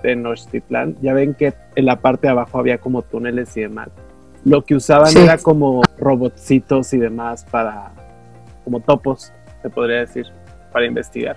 Tenochtitlan, 0.02 0.96
ya 1.02 1.12
ven 1.12 1.34
que 1.34 1.52
en 1.76 1.84
la 1.84 2.00
parte 2.00 2.28
de 2.28 2.32
abajo 2.32 2.58
había 2.58 2.78
como 2.78 3.02
túneles 3.02 3.56
y 3.56 3.62
demás 3.62 3.88
lo 4.44 4.64
que 4.64 4.74
usaban 4.74 5.16
era 5.16 5.38
como 5.38 5.82
robotcitos 5.98 6.92
y 6.92 6.98
demás 6.98 7.44
para, 7.50 7.92
como 8.64 8.80
topos, 8.80 9.32
se 9.62 9.70
podría 9.70 10.00
decir, 10.00 10.26
para 10.72 10.86
investigar. 10.86 11.36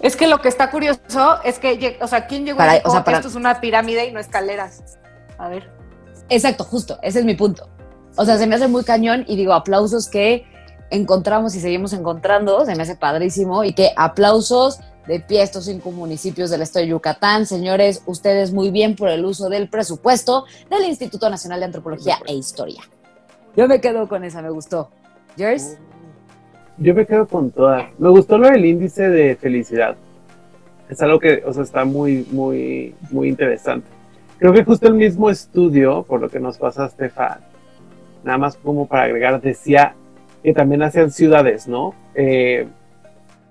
Es 0.00 0.16
que 0.16 0.26
lo 0.26 0.40
que 0.40 0.48
está 0.48 0.70
curioso 0.70 1.42
es 1.44 1.58
que, 1.58 1.98
o 2.00 2.06
sea, 2.06 2.26
¿quién 2.26 2.44
llegó 2.44 2.58
para, 2.58 2.74
a 2.74 2.80
o 2.84 2.90
sea, 2.90 3.04
esto 3.06 3.28
es 3.28 3.34
una 3.34 3.60
pirámide 3.60 4.06
y 4.06 4.12
no 4.12 4.20
escaleras? 4.20 4.98
A 5.38 5.48
ver. 5.48 5.70
Exacto, 6.28 6.64
justo, 6.64 6.98
ese 7.02 7.18
es 7.18 7.24
mi 7.24 7.34
punto. 7.34 7.68
O 8.16 8.24
sea, 8.24 8.38
se 8.38 8.46
me 8.46 8.54
hace 8.54 8.68
muy 8.68 8.84
cañón 8.84 9.24
y 9.26 9.36
digo, 9.36 9.52
aplausos 9.52 10.08
que 10.08 10.46
encontramos 10.90 11.54
y 11.54 11.60
seguimos 11.60 11.92
encontrando, 11.92 12.64
se 12.64 12.74
me 12.74 12.82
hace 12.82 12.96
padrísimo 12.96 13.64
y 13.64 13.72
que 13.72 13.90
aplausos 13.96 14.80
de 15.10 15.18
pie 15.18 15.42
estos 15.42 15.64
cinco 15.64 15.90
municipios 15.90 16.50
del 16.50 16.62
estado 16.62 16.84
de 16.84 16.90
Yucatán. 16.92 17.44
Señores, 17.44 18.04
ustedes 18.06 18.52
muy 18.52 18.70
bien 18.70 18.94
por 18.94 19.08
el 19.08 19.24
uso 19.24 19.48
del 19.48 19.68
presupuesto 19.68 20.44
del 20.70 20.84
Instituto 20.84 21.28
Nacional 21.28 21.58
de 21.58 21.66
Antropología 21.66 22.18
e 22.28 22.34
Historia. 22.34 22.80
Yo 23.56 23.66
me 23.66 23.80
quedo 23.80 24.06
con 24.06 24.22
esa, 24.22 24.40
me 24.40 24.50
gustó. 24.50 24.88
¿Yours? 25.36 25.78
Yo 26.78 26.94
me 26.94 27.04
quedo 27.06 27.26
con 27.26 27.50
todas. 27.50 27.86
Me 27.98 28.08
gustó 28.08 28.38
lo 28.38 28.48
del 28.48 28.64
índice 28.64 29.08
de 29.08 29.34
felicidad. 29.34 29.96
Es 30.88 31.02
algo 31.02 31.18
que, 31.18 31.42
o 31.44 31.52
sea, 31.52 31.64
está 31.64 31.84
muy, 31.84 32.24
muy, 32.30 32.94
muy 33.10 33.28
interesante. 33.28 33.88
Creo 34.38 34.52
que 34.52 34.62
justo 34.62 34.86
el 34.86 34.94
mismo 34.94 35.28
estudio, 35.28 36.04
por 36.04 36.20
lo 36.20 36.28
que 36.28 36.38
nos 36.38 36.56
pasa 36.56 36.88
Stefan, 36.88 37.40
nada 38.22 38.38
más 38.38 38.56
como 38.56 38.86
para 38.86 39.02
agregar, 39.02 39.40
decía 39.40 39.96
que 40.44 40.52
también 40.52 40.84
hacían 40.84 41.10
ciudades, 41.10 41.66
¿no? 41.66 41.96
Eh, 42.14 42.68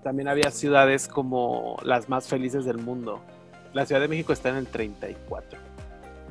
también 0.04 0.28
había 0.28 0.52
ciudades 0.52 1.08
como 1.08 1.78
las 1.84 2.10
más 2.10 2.28
felices 2.28 2.66
del 2.66 2.78
mundo. 2.78 3.22
La 3.74 3.86
Ciudad 3.86 4.02
de 4.02 4.08
México 4.08 4.34
está 4.34 4.50
en 4.50 4.56
el 4.56 4.68
34. 4.68 5.60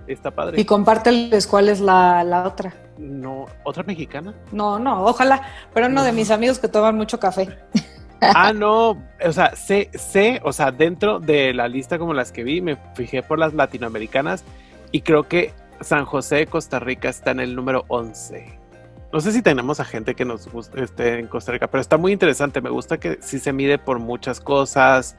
Está 0.06 0.30
padre. 0.30 0.60
Y 0.60 0.64
compárteles 0.64 1.46
cuál 1.46 1.68
es 1.68 1.80
la, 1.80 2.44
otra. 2.46 2.72
No, 2.96 3.46
¿otra 3.64 3.82
mexicana? 3.82 4.34
No, 4.52 4.78
no, 4.78 5.04
ojalá, 5.04 5.42
pero 5.74 5.86
uno 5.86 6.02
de 6.02 6.12
mis 6.12 6.30
amigos 6.30 6.58
que 6.58 6.68
toman 6.68 6.96
mucho 6.96 7.18
café. 7.18 7.48
Ah, 8.20 8.52
no, 8.52 9.00
o 9.24 9.32
sea, 9.32 9.54
sé, 9.54 9.90
sé, 9.94 10.40
o 10.42 10.52
sea, 10.52 10.72
dentro 10.72 11.20
de 11.20 11.54
la 11.54 11.68
lista 11.68 12.00
como 12.00 12.14
las 12.14 12.32
que 12.32 12.42
vi, 12.42 12.60
me 12.60 12.76
fijé 12.94 13.22
por 13.22 13.38
las 13.38 13.54
latinoamericanas 13.54 14.42
y 14.90 15.02
creo 15.02 15.28
que 15.28 15.52
San 15.80 16.04
José 16.04 16.34
de 16.34 16.46
Costa 16.48 16.80
Rica 16.80 17.08
está 17.08 17.30
en 17.30 17.38
el 17.38 17.54
número 17.54 17.84
11. 17.86 18.58
No 19.12 19.20
sé 19.20 19.32
si 19.32 19.42
tenemos 19.42 19.80
a 19.80 19.84
gente 19.84 20.14
que 20.14 20.24
nos 20.24 20.48
guste 20.48 20.82
este, 20.82 21.18
en 21.18 21.28
Costa 21.28 21.52
Rica, 21.52 21.66
pero 21.68 21.80
está 21.80 21.96
muy 21.96 22.12
interesante. 22.12 22.60
Me 22.60 22.70
gusta 22.70 22.98
que 22.98 23.18
sí 23.22 23.38
se 23.38 23.52
mide 23.52 23.78
por 23.78 23.98
muchas 23.98 24.40
cosas, 24.40 25.16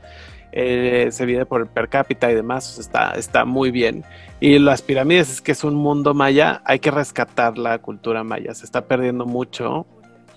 eh, 0.51 1.09
se 1.11 1.25
mide 1.25 1.45
por 1.45 1.61
el 1.61 1.67
per 1.67 1.89
cápita 1.89 2.31
y 2.31 2.35
demás. 2.35 2.77
está, 2.77 3.11
está 3.11 3.45
muy 3.45 3.71
bien. 3.71 4.03
Y 4.39 4.59
las 4.59 4.81
pirámides 4.81 5.31
es 5.31 5.41
que 5.41 5.53
es 5.53 5.63
un 5.63 5.75
mundo 5.75 6.13
maya, 6.13 6.61
hay 6.65 6.79
que 6.79 6.91
rescatar 6.91 7.57
la 7.57 7.79
cultura 7.79 8.23
maya. 8.23 8.53
Se 8.53 8.65
está 8.65 8.85
perdiendo 8.85 9.25
mucho 9.25 9.87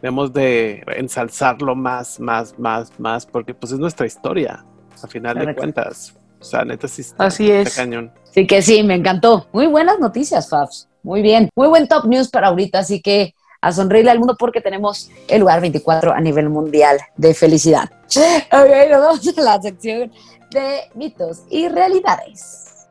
debemos 0.02 0.32
de 0.32 0.82
ensalzarlo 0.97 1.76
más, 1.76 2.18
más, 2.18 2.59
más, 2.59 2.99
más, 2.99 3.25
porque 3.25 3.54
pues 3.54 3.73
es 3.73 3.78
nuestra 3.78 4.04
historia, 4.04 4.64
a 5.00 5.06
final 5.06 5.38
de 5.38 5.54
cuentas. 5.54 6.14
O 6.40 6.44
sea, 6.44 6.64
neta 6.64 6.88
sí 6.88 7.02
está, 7.02 7.26
Así 7.26 7.49
es. 7.49 7.76
cañón. 7.76 8.12
Sí 8.32 8.47
que 8.49 8.61
sí, 8.62 8.82
me 8.82 8.97
encantó. 8.97 9.47
Muy 9.52 9.68
buenas 9.68 10.00
noticias, 10.00 10.50
Fabs. 10.50 10.88
Muy 11.04 11.23
bien. 11.23 11.49
Muy 11.54 11.68
buen 11.68 11.87
top 11.87 12.06
news 12.06 12.28
para 12.28 12.49
ahorita, 12.49 12.80
así 12.80 13.00
que 13.00 13.35
a 13.62 13.73
sonreírle 13.73 14.11
al 14.11 14.19
mundo 14.19 14.37
porque 14.37 14.61
tenemos 14.61 15.09
el 15.28 15.40
lugar 15.40 15.61
24 15.61 16.12
a 16.12 16.21
nivel 16.21 16.50
mundial 16.50 16.99
de 17.16 17.33
felicidad. 17.33 17.88
Ok, 18.52 18.90
nos 18.90 19.00
vamos 19.00 19.38
a 19.38 19.40
la 19.40 19.62
sección 19.62 20.12
de 20.50 20.81
mitos 20.95 21.45
y 21.49 21.69
realidades. 21.69 22.87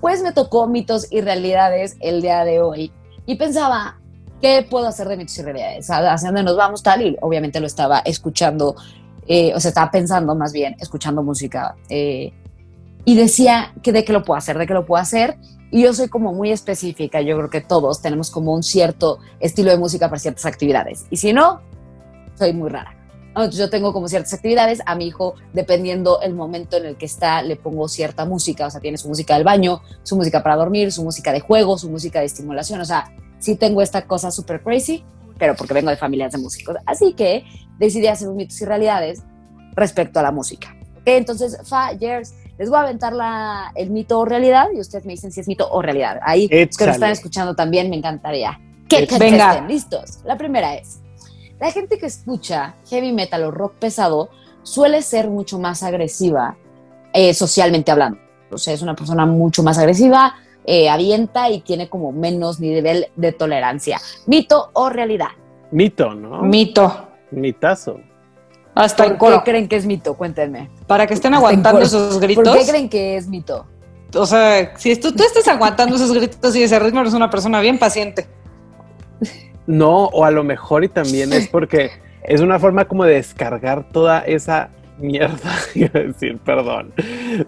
Pues 0.00 0.22
me 0.22 0.32
tocó 0.32 0.68
mitos 0.68 1.10
y 1.10 1.22
realidades 1.22 1.96
el 2.00 2.22
día 2.22 2.44
de 2.44 2.60
hoy 2.60 2.92
y 3.26 3.34
pensaba, 3.36 3.98
¿qué 4.40 4.64
puedo 4.68 4.86
hacer 4.86 5.08
de 5.08 5.16
mitos 5.16 5.36
y 5.38 5.42
realidades? 5.42 5.90
¿Hacia 5.90 6.28
dónde 6.28 6.44
nos 6.44 6.56
vamos 6.56 6.82
tal? 6.82 7.02
Y 7.02 7.16
obviamente 7.22 7.58
lo 7.58 7.66
estaba 7.66 8.00
escuchando, 8.00 8.76
eh, 9.26 9.52
o 9.54 9.58
sea, 9.58 9.70
estaba 9.70 9.90
pensando 9.90 10.34
más 10.34 10.52
bien, 10.52 10.76
escuchando 10.78 11.22
música. 11.22 11.74
Eh, 11.88 12.32
y 13.06 13.16
decía 13.16 13.72
que 13.82 13.92
de 13.92 14.04
qué 14.04 14.12
lo 14.12 14.22
puedo 14.22 14.38
hacer, 14.38 14.58
de 14.58 14.66
qué 14.66 14.74
lo 14.74 14.84
puedo 14.84 15.00
hacer. 15.00 15.36
Y 15.74 15.82
yo 15.82 15.92
soy 15.92 16.06
como 16.06 16.32
muy 16.32 16.52
específica, 16.52 17.20
yo 17.20 17.36
creo 17.36 17.50
que 17.50 17.60
todos 17.60 18.00
tenemos 18.00 18.30
como 18.30 18.54
un 18.54 18.62
cierto 18.62 19.18
estilo 19.40 19.72
de 19.72 19.76
música 19.76 20.08
para 20.08 20.20
ciertas 20.20 20.46
actividades. 20.46 21.04
Y 21.10 21.16
si 21.16 21.32
no, 21.32 21.62
soy 22.38 22.52
muy 22.52 22.70
rara. 22.70 22.96
Entonces 23.30 23.56
yo 23.56 23.68
tengo 23.68 23.92
como 23.92 24.06
ciertas 24.06 24.32
actividades, 24.34 24.82
a 24.86 24.94
mi 24.94 25.08
hijo, 25.08 25.34
dependiendo 25.52 26.20
el 26.20 26.32
momento 26.32 26.76
en 26.76 26.86
el 26.86 26.96
que 26.96 27.06
está, 27.06 27.42
le 27.42 27.56
pongo 27.56 27.88
cierta 27.88 28.24
música, 28.24 28.68
o 28.68 28.70
sea, 28.70 28.80
tiene 28.80 28.98
su 28.98 29.08
música 29.08 29.34
del 29.34 29.42
baño, 29.42 29.80
su 30.04 30.14
música 30.14 30.44
para 30.44 30.54
dormir, 30.54 30.92
su 30.92 31.02
música 31.02 31.32
de 31.32 31.40
juego, 31.40 31.76
su 31.76 31.90
música 31.90 32.20
de 32.20 32.26
estimulación, 32.26 32.80
o 32.80 32.84
sea, 32.84 33.12
sí 33.40 33.56
tengo 33.56 33.82
esta 33.82 34.06
cosa 34.06 34.30
súper 34.30 34.62
crazy, 34.62 35.02
pero 35.40 35.56
porque 35.56 35.74
vengo 35.74 35.90
de 35.90 35.96
familias 35.96 36.30
de 36.30 36.38
músicos. 36.38 36.76
Así 36.86 37.14
que 37.14 37.42
decidí 37.80 38.06
hacer 38.06 38.28
un 38.28 38.36
mitos 38.36 38.60
y 38.60 38.64
realidades 38.64 39.24
respecto 39.74 40.20
a 40.20 40.22
la 40.22 40.30
música. 40.30 40.72
Entonces, 41.04 41.58
Fa, 41.64 41.88
Jers, 41.98 42.32
les 42.58 42.70
voy 42.70 42.78
a 42.78 42.82
aventar 42.82 43.12
la, 43.12 43.72
el 43.74 43.90
mito 43.90 44.18
o 44.18 44.24
realidad 44.24 44.68
y 44.74 44.80
ustedes 44.80 45.04
me 45.04 45.12
dicen 45.12 45.32
si 45.32 45.40
es 45.40 45.48
mito 45.48 45.68
o 45.70 45.82
realidad. 45.82 46.20
Ahí, 46.22 46.48
que 46.48 46.68
lo 46.80 46.92
están 46.92 47.10
escuchando 47.10 47.54
también, 47.54 47.90
me 47.90 47.96
encantaría. 47.96 48.60
Que 48.88 49.06
Venga. 49.18 49.66
listos. 49.66 50.20
La 50.24 50.36
primera 50.36 50.74
es, 50.74 51.00
la 51.58 51.70
gente 51.70 51.98
que 51.98 52.06
escucha 52.06 52.74
heavy 52.88 53.12
metal 53.12 53.42
o 53.44 53.50
rock 53.50 53.74
pesado 53.74 54.28
suele 54.62 55.02
ser 55.02 55.28
mucho 55.28 55.58
más 55.58 55.82
agresiva 55.82 56.56
eh, 57.12 57.34
socialmente 57.34 57.90
hablando. 57.90 58.18
O 58.50 58.58
sea, 58.58 58.74
es 58.74 58.82
una 58.82 58.94
persona 58.94 59.26
mucho 59.26 59.62
más 59.62 59.78
agresiva, 59.78 60.34
eh, 60.66 60.88
avienta 60.88 61.50
y 61.50 61.60
tiene 61.60 61.88
como 61.88 62.12
menos 62.12 62.60
nivel 62.60 63.06
de 63.16 63.32
tolerancia. 63.32 64.00
¿Mito 64.26 64.70
o 64.72 64.90
realidad? 64.90 65.28
Mito, 65.70 66.14
¿no? 66.14 66.42
Mito. 66.42 67.08
Mitazo. 67.30 68.00
Hasta 68.74 69.16
¿Por 69.16 69.32
qué 69.32 69.50
creen 69.50 69.68
que 69.68 69.76
es 69.76 69.86
mito? 69.86 70.14
Cuéntenme. 70.14 70.68
Para 70.86 71.06
que 71.06 71.14
estén 71.14 71.34
aguantando 71.34 71.80
esos 71.80 72.18
gritos. 72.18 72.48
¿Por 72.48 72.58
qué 72.58 72.66
creen 72.70 72.88
que 72.88 73.16
es 73.16 73.28
mito? 73.28 73.66
O 74.16 74.26
sea, 74.26 74.76
si 74.76 74.96
tú, 74.96 75.12
tú 75.12 75.22
estás 75.22 75.46
aguantando 75.48 75.96
esos 75.96 76.12
gritos 76.12 76.54
y 76.56 76.62
ese 76.62 76.78
ritmo, 76.78 77.00
eres 77.00 77.14
una 77.14 77.30
persona 77.30 77.60
bien 77.60 77.78
paciente. 77.78 78.26
No, 79.66 80.06
o 80.06 80.24
a 80.24 80.30
lo 80.30 80.44
mejor 80.44 80.84
y 80.84 80.88
también 80.88 81.32
es 81.32 81.48
porque 81.48 81.90
es 82.22 82.40
una 82.40 82.58
forma 82.58 82.84
como 82.86 83.04
de 83.04 83.14
descargar 83.14 83.88
toda 83.90 84.20
esa 84.20 84.70
mierda, 84.98 85.50
iba 85.74 85.90
a 85.94 86.02
decir, 86.02 86.38
perdón, 86.44 86.92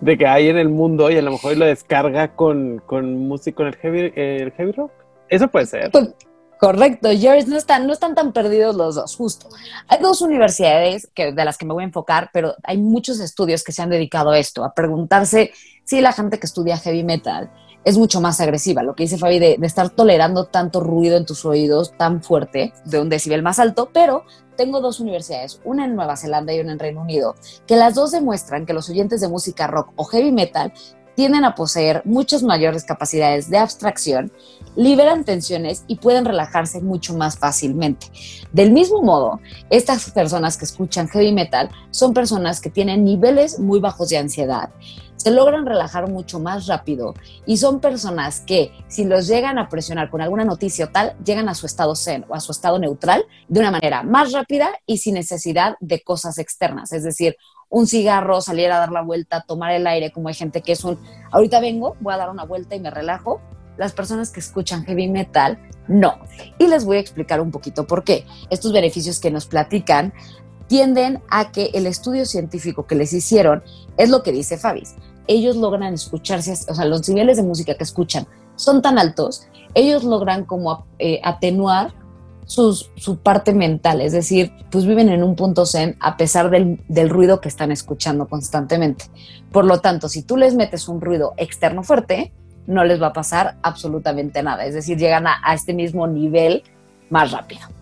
de 0.01 0.19
que 0.19 0.27
hay 0.27 0.49
en 0.49 0.59
el 0.59 0.69
mundo 0.69 1.11
y 1.11 1.17
a 1.17 1.23
lo 1.23 1.33
mejor 1.33 1.57
lo 1.57 1.67
descarga 1.67 2.35
con, 2.35 2.83
con 2.87 3.17
música, 3.29 3.57
con 3.57 3.67
el 3.67 3.77
heavy, 3.77 4.13
el 4.17 4.53
heavy 4.53 4.73
rock. 4.73 4.93
Eso 5.29 5.49
puede 5.49 5.67
ser. 5.67 5.91
Pues, 5.91 6.15
correcto, 6.59 7.09
Jerry, 7.11 7.45
no 7.47 7.57
están, 7.57 7.87
no 7.87 7.93
están 7.93 8.15
tan 8.15 8.33
perdidos 8.33 8.75
los 8.75 8.95
dos, 8.95 9.17
justo. 9.17 9.49
Hay 9.89 10.01
dos 10.01 10.21
universidades 10.21 11.09
que, 11.15 11.33
de 11.33 11.45
las 11.45 11.59
que 11.59 11.67
me 11.67 11.75
voy 11.75 11.83
a 11.83 11.87
enfocar, 11.87 12.31
pero 12.33 12.55
hay 12.63 12.79
muchos 12.79 13.21
estudios 13.21 13.63
que 13.65 13.73
se 13.73 13.83
han 13.83 13.91
dedicado 13.91 14.31
a 14.31 14.39
esto, 14.39 14.65
a 14.65 14.75
preguntarse 14.75 15.53
si 15.85 16.01
la 16.01 16.13
gente 16.13 16.39
que 16.39 16.47
estudia 16.47 16.79
heavy 16.79 17.05
metal 17.05 17.51
es 17.87 17.97
mucho 17.97 18.21
más 18.21 18.41
agresiva. 18.41 18.83
Lo 18.83 18.97
que 18.97 19.05
dice 19.05 19.17
Fabi 19.17 19.39
de, 19.39 19.59
estar 19.63 19.91
tolerando 19.91 20.47
tanto 20.47 20.81
ruido 20.81 21.17
en 21.17 21.25
tus 21.25 21.45
oídos 21.45 21.97
tan 21.97 22.21
fuerte, 22.21 22.73
de 22.85 23.01
un 23.01 23.09
decibel 23.09 23.45
más 23.45 23.61
alto, 23.61 23.91
pero 23.93 24.25
tengo 24.57 24.81
dos 24.81 24.99
universidades, 24.99 25.61
una 25.65 25.85
en 25.85 25.95
Nueva 25.95 26.17
Zelanda 26.17 26.53
y 26.53 26.59
una 26.59 26.73
en 26.73 26.81
Reino 26.81 27.03
Unido, 27.03 27.37
que 27.65 27.77
las 27.77 27.95
dos 27.95 28.11
demuestran 28.11 28.67
que 28.67 28.73
los 28.73 28.91
oyentes 28.91 29.21
de 29.21 29.29
música 29.29 29.69
rock 29.69 29.93
o 29.95 30.05
heavy 30.05 30.33
metal 30.33 30.73
tienden 31.17 31.45
a 31.45 31.55
poseer 31.55 32.03
muchas 32.05 32.43
mayores 32.43 32.85
capacidades 32.85 33.51
de 33.51 33.59
abstracción, 33.59 34.31
liberan 34.77 35.25
tensiones 35.25 35.85
y 35.89 35.97
pueden 35.97 36.25
relajarse 36.25 36.81
mucho 36.81 37.15
más 37.15 37.39
fácilmente. 37.39 38.07
Del 38.53 38.71
mismo 38.71 39.03
modo, 39.03 39.41
estas 39.71 40.11
personas 40.11 40.57
que 40.57 40.67
escuchan 40.67 41.09
heavy 41.09 41.33
metal 41.33 41.71
son 41.91 42.15
personas 42.15 42.61
que 42.61 42.71
tienen 42.71 43.05
niveles 43.05 43.59
muy 43.59 43.81
bajos 43.81 44.11
de 44.11 44.19
ansiedad 44.19 44.71
se 45.17 45.33
logran 45.33 45.67
relajar 45.67 46.09
mucho 46.09 46.39
más 46.39 46.67
rápido 46.69 47.15
y 47.47 47.57
son 47.57 47.81
personas 47.81 48.41
que 48.41 48.71
si 48.87 49.05
los 49.05 49.27
llegan 49.27 49.59
a 49.59 49.69
presionar 49.69 50.09
con 50.09 50.21
alguna 50.21 50.45
noticia 50.45 50.85
o 50.85 50.89
tal, 50.89 51.17
llegan 51.25 51.49
a 51.49 51.55
su 51.55 51.67
estado 51.67 51.97
zen 51.97 52.25
o 52.29 52.35
a 52.35 52.41
su 52.41 52.53
estado 52.53 52.79
neutral 52.79 53.25
de 53.49 53.59
una 53.59 53.73
manera 53.73 54.05
más 54.05 54.31
rápida 54.31 54.71
y 54.87 54.99
sin 54.99 55.15
necesidad 55.15 55.75
de 55.81 56.03
cosas 56.03 56.39
externas, 56.39 56.93
es 56.93 57.03
decir, 57.03 57.37
un 57.69 57.87
cigarro, 57.87 58.41
salir 58.41 58.71
a 58.71 58.79
dar 58.79 58.93
la 58.93 59.03
vuelta, 59.03 59.45
tomar 59.47 59.73
el 59.73 59.87
aire, 59.87 60.13
como 60.13 60.29
hay 60.29 60.35
gente 60.35 60.63
que 60.63 60.73
es 60.73 60.85
un, 60.85 60.99
ahorita 61.31 61.61
vengo, 61.61 61.97
voy 62.01 62.15
a 62.15 62.17
dar 62.17 62.31
una 62.31 62.45
vuelta 62.45 62.75
y 62.75 62.81
me 62.81 62.91
relajo. 62.91 63.41
Las 63.77 63.93
personas 63.93 64.31
que 64.31 64.41
escuchan 64.41 64.85
heavy 64.85 65.09
metal, 65.09 65.59
no. 65.87 66.19
Y 66.59 66.67
les 66.67 66.85
voy 66.85 66.97
a 66.97 67.01
explicar 67.01 67.41
un 67.41 67.51
poquito 67.51 67.87
por 67.87 68.05
qué. 68.05 68.25
Estos 68.49 68.73
beneficios 68.73 69.21
que 69.21 69.31
nos 69.31 69.47
platican 69.47 70.15
tienden 70.67 71.23
a 71.29 71.53
que 71.53 71.71
el 71.75 71.87
estudio 71.87 72.25
científico 72.25 72.87
que 72.87 72.95
les 72.95 73.13
hicieron 73.13 73.63
es 73.97 74.09
lo 74.09 74.23
que 74.23 74.33
dice 74.33 74.57
Fabis 74.57 74.97
ellos 75.27 75.57
logran 75.57 75.95
escucharse, 75.95 76.53
o 76.53 76.75
sea, 76.75 76.85
los 76.85 77.09
niveles 77.09 77.37
de 77.37 77.43
música 77.43 77.75
que 77.75 77.85
escuchan 77.85 78.27
son 78.55 78.83
tan 78.83 78.99
altos, 78.99 79.47
ellos 79.75 80.05
logran 80.05 80.45
como 80.45 80.87
eh, 80.99 81.21
atenuar 81.23 81.93
sus, 82.47 82.91
su 82.97 83.19
parte 83.19 83.53
mental, 83.53 84.01
es 84.01 84.13
decir, 84.13 84.53
pues 84.71 84.87
viven 84.87 85.09
en 85.09 85.23
un 85.23 85.37
punto 85.37 85.67
zen 85.67 85.97
a 86.01 86.17
pesar 86.17 86.51
del, 86.51 87.11
ruido 87.11 87.41
que 87.41 87.49
están 87.49 87.73
escuchando 87.73 88.27
constantemente. 88.29 89.07
Por 89.53 89.65
lo 89.65 89.81
tanto, 89.81 90.09
si 90.09 90.23
tú 90.23 90.37
les 90.37 90.55
metes 90.55 90.89
un 90.89 91.01
ruido 91.01 91.35
externo 91.37 91.83
fuerte, 91.83 92.33
no 92.67 92.85
les 92.85 93.01
va 93.03 93.09
a 93.09 93.13
pasar 93.13 93.57
absolutamente 93.63 94.43
nada, 94.43 94.65
es 94.65 94.75
decir, 94.75 94.97
llegan 94.97 95.27
a 95.27 95.55
este 95.55 95.75
mismo 95.75 96.07
nivel 96.07 96.63
más 97.11 97.33
rápido. 97.33 97.76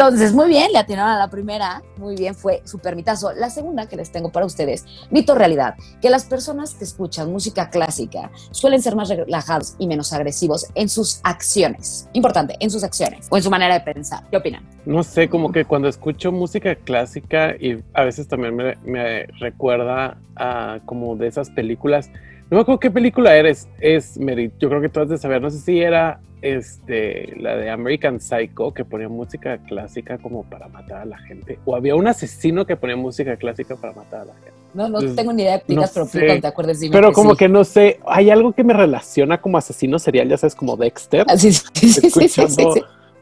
Entonces, 0.00 0.32
muy 0.32 0.48
bien, 0.48 0.72
le 0.72 0.78
atinaron 0.78 1.12
a 1.12 1.18
la 1.18 1.28
primera, 1.28 1.82
muy 1.98 2.16
bien, 2.16 2.34
fue 2.34 2.62
súper 2.64 2.96
mitazo. 2.96 3.32
La 3.34 3.50
segunda 3.50 3.86
que 3.86 3.96
les 3.96 4.10
tengo 4.10 4.32
para 4.32 4.46
ustedes, 4.46 4.86
mito 5.10 5.34
realidad, 5.34 5.74
que 6.00 6.08
las 6.08 6.24
personas 6.24 6.72
que 6.72 6.84
escuchan 6.84 7.30
música 7.30 7.68
clásica 7.68 8.30
suelen 8.50 8.80
ser 8.80 8.96
más 8.96 9.10
relajados 9.10 9.76
y 9.78 9.86
menos 9.86 10.14
agresivos 10.14 10.68
en 10.74 10.88
sus 10.88 11.20
acciones. 11.22 12.08
Importante, 12.14 12.56
en 12.60 12.70
sus 12.70 12.82
acciones 12.82 13.26
o 13.28 13.36
en 13.36 13.42
su 13.42 13.50
manera 13.50 13.74
de 13.74 13.80
pensar. 13.80 14.24
¿Qué 14.30 14.38
opinan? 14.38 14.66
No 14.86 15.02
sé, 15.02 15.28
como 15.28 15.52
que 15.52 15.66
cuando 15.66 15.86
escucho 15.86 16.32
música 16.32 16.76
clásica 16.76 17.54
y 17.60 17.84
a 17.92 18.04
veces 18.04 18.26
también 18.26 18.56
me, 18.56 18.76
me 18.76 19.26
recuerda 19.38 20.16
a 20.34 20.80
como 20.86 21.14
de 21.14 21.26
esas 21.26 21.50
películas 21.50 22.10
no 22.50 22.56
me 22.56 22.62
acuerdo 22.62 22.80
qué 22.80 22.90
película 22.90 23.36
eres, 23.36 23.68
es 23.80 24.18
Merit. 24.18 24.52
Yo 24.58 24.68
creo 24.68 24.80
que 24.80 24.88
tú 24.88 25.00
has 25.00 25.08
de 25.08 25.18
saber. 25.18 25.40
No 25.40 25.50
sé 25.50 25.58
si 25.58 25.80
era 25.80 26.20
este, 26.42 27.34
la 27.38 27.56
de 27.56 27.70
American 27.70 28.20
Psycho, 28.20 28.74
que 28.74 28.84
ponía 28.84 29.08
música 29.08 29.58
clásica 29.58 30.18
como 30.18 30.42
para 30.44 30.68
matar 30.68 31.02
a 31.02 31.04
la 31.04 31.18
gente. 31.18 31.60
O 31.64 31.76
había 31.76 31.94
un 31.94 32.08
asesino 32.08 32.66
que 32.66 32.76
ponía 32.76 32.96
música 32.96 33.36
clásica 33.36 33.76
para 33.76 33.92
matar 33.92 34.22
a 34.22 34.24
la 34.26 34.34
gente. 34.34 34.52
No, 34.74 34.88
no 34.88 35.00
tengo 35.14 35.32
ni 35.32 35.42
idea 35.42 35.58
de 35.58 35.58
películas, 35.60 35.92
pero 35.92 36.06
sé. 36.06 36.40
te 36.40 36.46
acuerdas. 36.46 36.80
pero 36.90 37.12
como 37.12 37.36
que 37.36 37.48
no 37.48 37.64
sé, 37.64 38.00
hay 38.06 38.30
algo 38.30 38.52
que 38.52 38.64
me 38.64 38.72
relaciona 38.72 39.40
como 39.40 39.58
asesino 39.58 39.98
serial, 39.98 40.28
ya 40.28 40.36
sabes, 40.36 40.54
como 40.54 40.76
Dexter. 40.76 41.26
Ah, 41.28 41.36
sí, 41.36 41.52
sí, 41.52 42.00
escuchando 42.04 42.74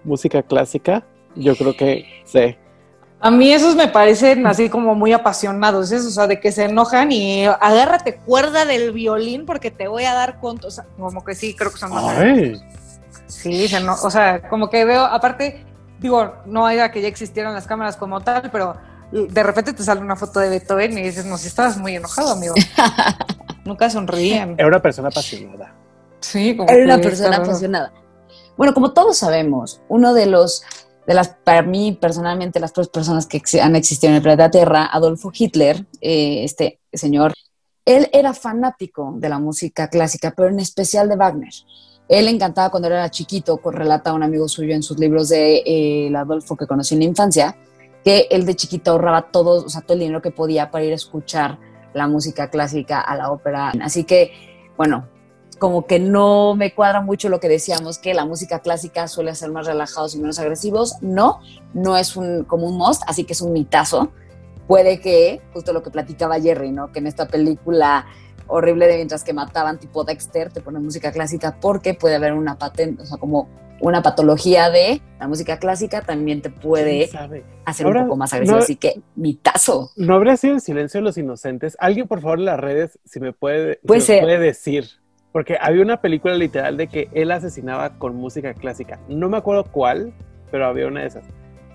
música 0.04 0.42
clásica. 0.42 1.04
Yo 1.36 1.54
creo 1.54 1.76
que 1.76 2.06
sé. 2.24 2.56
A 3.20 3.30
mí 3.32 3.52
esos 3.52 3.74
me 3.74 3.88
parecen 3.88 4.46
así 4.46 4.68
como 4.68 4.94
muy 4.94 5.12
apasionados, 5.12 5.90
o 5.90 6.10
sea, 6.10 6.28
de 6.28 6.38
que 6.38 6.52
se 6.52 6.66
enojan 6.66 7.10
y 7.10 7.46
agárrate 7.46 8.16
cuerda 8.16 8.64
del 8.64 8.92
violín 8.92 9.44
porque 9.44 9.72
te 9.72 9.88
voy 9.88 10.04
a 10.04 10.14
dar 10.14 10.38
cuentos, 10.38 10.66
o 10.66 10.82
sea, 10.82 10.86
como 10.96 11.24
que 11.24 11.34
sí, 11.34 11.54
creo 11.54 11.72
que 11.72 11.78
son 11.78 11.90
más. 11.90 12.16
Sí, 13.26 13.66
o 14.02 14.10
sea, 14.10 14.48
como 14.48 14.70
que 14.70 14.84
veo, 14.84 15.04
aparte, 15.04 15.64
digo, 15.98 16.36
no 16.46 16.68
era 16.68 16.92
que 16.92 17.00
ya 17.00 17.08
existieran 17.08 17.54
las 17.54 17.66
cámaras 17.66 17.96
como 17.96 18.20
tal, 18.20 18.50
pero 18.52 18.76
de 19.10 19.42
repente 19.42 19.72
te 19.72 19.82
sale 19.82 20.00
una 20.00 20.16
foto 20.16 20.38
de 20.38 20.50
Beethoven 20.50 20.96
y 20.98 21.02
dices, 21.02 21.24
no, 21.24 21.36
si 21.38 21.48
estabas 21.48 21.76
muy 21.76 21.96
enojado, 21.96 22.32
amigo. 22.32 22.54
Nunca 23.64 23.90
sonrían. 23.90 24.54
Era 24.56 24.68
una 24.68 24.80
persona 24.80 25.08
apasionada. 25.08 25.74
Sí, 26.20 26.56
como 26.56 26.70
Era 26.70 26.84
una 26.84 26.98
persona 26.98 27.36
apasionada. 27.36 27.92
Bueno, 28.56 28.74
como 28.74 28.92
todos 28.92 29.18
sabemos, 29.18 29.80
uno 29.88 30.14
de 30.14 30.26
los 30.26 30.64
de 31.08 31.14
las, 31.14 31.28
para 31.42 31.62
mí 31.62 31.96
personalmente, 31.98 32.60
las 32.60 32.74
tres 32.74 32.88
personas 32.88 33.26
que 33.26 33.40
han 33.62 33.74
existido 33.76 34.10
en 34.10 34.16
el 34.16 34.22
planeta 34.22 34.50
Tierra, 34.50 34.90
Adolfo 34.92 35.32
Hitler, 35.34 35.86
eh, 36.02 36.44
este 36.44 36.80
señor, 36.92 37.32
él 37.86 38.10
era 38.12 38.34
fanático 38.34 39.14
de 39.16 39.30
la 39.30 39.38
música 39.38 39.88
clásica, 39.88 40.34
pero 40.36 40.50
en 40.50 40.60
especial 40.60 41.08
de 41.08 41.16
Wagner. 41.16 41.54
Él 42.10 42.28
encantaba 42.28 42.68
cuando 42.68 42.88
era 42.88 43.10
chiquito, 43.10 43.58
relata 43.64 44.12
un 44.12 44.22
amigo 44.22 44.48
suyo 44.48 44.74
en 44.74 44.82
sus 44.82 44.98
libros 44.98 45.30
de 45.30 45.62
eh, 45.64 46.08
el 46.08 46.16
Adolfo 46.16 46.56
que 46.56 46.66
conoció 46.66 46.94
en 46.94 47.00
la 47.00 47.08
infancia, 47.08 47.56
que 48.04 48.28
él 48.30 48.44
de 48.44 48.54
chiquito 48.54 48.90
ahorraba 48.90 49.30
todo, 49.30 49.64
o 49.64 49.68
sea, 49.70 49.80
todo 49.80 49.94
el 49.94 50.00
dinero 50.00 50.20
que 50.20 50.30
podía 50.30 50.70
para 50.70 50.84
ir 50.84 50.92
a 50.92 50.96
escuchar 50.96 51.58
la 51.94 52.06
música 52.06 52.50
clásica 52.50 53.00
a 53.00 53.16
la 53.16 53.30
ópera. 53.30 53.72
Así 53.80 54.04
que, 54.04 54.32
bueno, 54.76 55.08
como 55.58 55.86
que 55.86 55.98
no 55.98 56.54
me 56.54 56.74
cuadra 56.74 57.00
mucho 57.00 57.28
lo 57.28 57.40
que 57.40 57.48
decíamos, 57.48 57.98
que 57.98 58.14
la 58.14 58.24
música 58.24 58.60
clásica 58.60 59.08
suele 59.08 59.34
ser 59.34 59.50
más 59.50 59.66
relajados 59.66 60.14
y 60.14 60.18
menos 60.18 60.38
agresivos. 60.38 60.96
No, 61.00 61.40
no 61.74 61.96
es 61.96 62.16
un, 62.16 62.44
como 62.44 62.66
un 62.66 62.78
must, 62.78 63.02
así 63.06 63.24
que 63.24 63.32
es 63.32 63.40
un 63.40 63.52
mitazo. 63.52 64.12
Puede 64.66 65.00
que, 65.00 65.40
justo 65.52 65.72
lo 65.72 65.82
que 65.82 65.90
platicaba 65.90 66.40
Jerry, 66.40 66.70
¿no? 66.70 66.92
Que 66.92 66.98
en 67.00 67.06
esta 67.06 67.26
película 67.26 68.06
horrible 68.46 68.86
de 68.86 68.96
mientras 68.96 69.24
que 69.24 69.32
mataban 69.32 69.78
tipo 69.78 70.04
Dexter, 70.04 70.52
te 70.52 70.60
ponen 70.60 70.82
música 70.82 71.12
clásica 71.12 71.58
porque 71.60 71.94
puede 71.94 72.16
haber 72.16 72.32
una 72.32 72.58
patente, 72.58 73.02
o 73.02 73.06
sea, 73.06 73.18
como 73.18 73.48
una 73.80 74.02
patología 74.02 74.70
de 74.70 75.00
la 75.20 75.28
música 75.28 75.58
clásica 75.58 76.00
también 76.00 76.42
te 76.42 76.50
puede 76.50 77.08
hacer 77.64 77.86
un 77.86 77.94
poco 77.94 78.16
más 78.16 78.32
agresivo. 78.32 78.58
así 78.58 78.76
que, 78.76 79.00
mitazo. 79.14 79.90
¿No 79.96 80.14
habría 80.14 80.36
sido 80.36 80.54
el 80.54 80.60
silencio 80.60 80.98
de 80.98 81.04
los 81.04 81.16
inocentes? 81.16 81.76
Alguien, 81.78 82.08
por 82.08 82.20
favor, 82.20 82.38
en 82.38 82.46
las 82.46 82.58
redes, 82.58 82.98
si 83.04 83.20
me 83.20 83.32
puede, 83.32 83.76
puede 83.86 84.38
decir. 84.38 84.88
Porque 85.32 85.58
había 85.60 85.82
una 85.82 86.00
película 86.00 86.34
literal 86.34 86.76
de 86.76 86.86
que 86.88 87.08
él 87.12 87.30
asesinaba 87.30 87.98
con 87.98 88.16
música 88.16 88.54
clásica. 88.54 88.98
No 89.08 89.28
me 89.28 89.36
acuerdo 89.36 89.64
cuál, 89.64 90.12
pero 90.50 90.66
había 90.66 90.86
una 90.86 91.00
de 91.00 91.08
esas. 91.08 91.24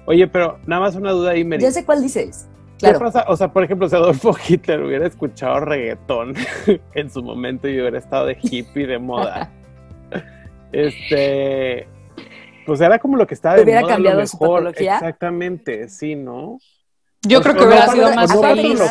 Oye, 0.05 0.27
pero 0.27 0.60
nada 0.65 0.81
más 0.81 0.95
una 0.95 1.12
duda 1.12 1.31
ahí, 1.31 1.45
Mary. 1.45 1.62
Ya 1.62 1.72
sé 1.72 1.86
cuál 1.86 2.01
dices. 2.01 2.48
¿Qué 2.79 3.00
pasa? 3.00 3.25
O 3.27 3.38
sea, 3.38 3.53
por 3.53 3.63
ejemplo, 3.63 3.88
si 3.88 3.95
Adolfo 3.95 4.36
Hitler 4.48 4.81
hubiera 4.83 5.07
escuchado 5.07 5.60
reggaetón 5.62 6.33
en 6.93 7.10
su 7.10 7.24
momento 7.24 7.67
y 7.67 7.79
hubiera 7.79 7.98
estado 7.98 8.25
de 8.25 8.38
hippie 8.41 8.88
de 8.88 9.00
moda, 9.00 9.51
este, 10.72 11.88
pues 12.65 12.81
era 12.81 13.00
como 13.00 13.17
lo 13.17 13.25
que 13.25 13.36
estaba 13.36 13.55
de 13.55 13.63
¿Hubiera 13.63 13.81
moda. 13.81 13.93
cambiado 13.93 14.27
su 14.27 14.38
patología? 14.38 14.95
Exactamente, 14.95 15.88
sí, 15.88 16.15
¿no? 16.15 16.57
Yo 17.22 17.41
creo 17.41 17.55
que 17.55 17.63
hubiera 17.63 17.88
sido 17.88 18.13
más 18.13 18.38
feliz. 18.38 18.81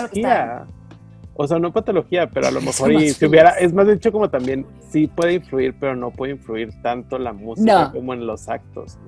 O 1.34 1.46
sea, 1.46 1.58
no 1.58 1.72
patología, 1.72 2.28
pero 2.28 2.48
a 2.48 2.50
lo 2.50 2.60
mejor 2.62 2.92
y 2.92 3.10
si 3.10 3.26
hubiera, 3.26 3.50
es 3.50 3.72
más 3.72 3.86
de 3.86 3.94
hecho 3.94 4.12
como 4.12 4.28
también 4.28 4.66
sí 4.90 5.06
puede 5.06 5.34
influir, 5.34 5.74
pero 5.78 5.96
no 5.96 6.10
puede 6.10 6.32
influir 6.32 6.70
tanto 6.82 7.18
la 7.18 7.32
música 7.32 7.90
como 7.92 8.12
en 8.14 8.26
los 8.26 8.48
actos. 8.48 8.98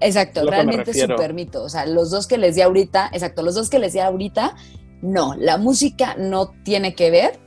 Exacto, 0.00 0.48
realmente 0.48 0.90
es 0.90 1.00
súper 1.00 1.34
mito. 1.34 1.62
O 1.62 1.68
sea, 1.68 1.86
los 1.86 2.10
dos 2.10 2.26
que 2.26 2.38
les 2.38 2.54
di 2.54 2.62
ahorita, 2.62 3.10
exacto, 3.12 3.42
los 3.42 3.54
dos 3.54 3.70
que 3.70 3.78
les 3.78 3.92
di 3.92 4.00
ahorita, 4.00 4.54
no, 5.02 5.34
la 5.36 5.58
música 5.58 6.16
no 6.18 6.50
tiene 6.64 6.94
que 6.94 7.10
ver 7.10 7.38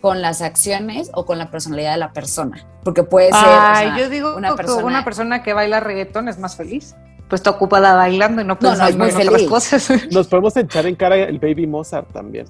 con 0.00 0.20
las 0.20 0.42
acciones 0.42 1.10
o 1.14 1.24
con 1.24 1.38
la 1.38 1.50
personalidad 1.50 1.92
de 1.92 1.98
la 1.98 2.12
persona. 2.12 2.66
Porque 2.82 3.04
puede 3.04 3.28
ser. 3.28 3.38
Ay, 3.40 3.92
yo 3.98 4.10
digo 4.10 4.36
una 4.36 4.54
persona, 4.56 4.80
que 4.80 4.84
una 4.84 5.04
persona 5.04 5.42
que 5.42 5.52
baila 5.52 5.80
reggaetón 5.80 6.28
es 6.28 6.38
más 6.38 6.56
feliz. 6.56 6.96
Pues 7.28 7.40
está 7.40 7.50
ocupada 7.50 7.94
bailando 7.94 8.42
y 8.42 8.44
no 8.44 8.58
pensando 8.58 9.06
en 9.06 9.28
otras 9.28 9.42
cosas. 9.44 9.90
Nos 10.10 10.26
podemos 10.28 10.54
echar 10.56 10.84
en 10.84 10.96
cara 10.96 11.16
el 11.16 11.38
Baby 11.38 11.66
Mozart 11.66 12.12
también, 12.12 12.46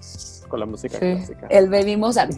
con 0.53 0.61
la 0.61 0.67
música 0.67 0.99
clásica. 0.99 1.47
El 1.49 1.71
Baby 1.71 1.97
Mozart. 1.97 2.31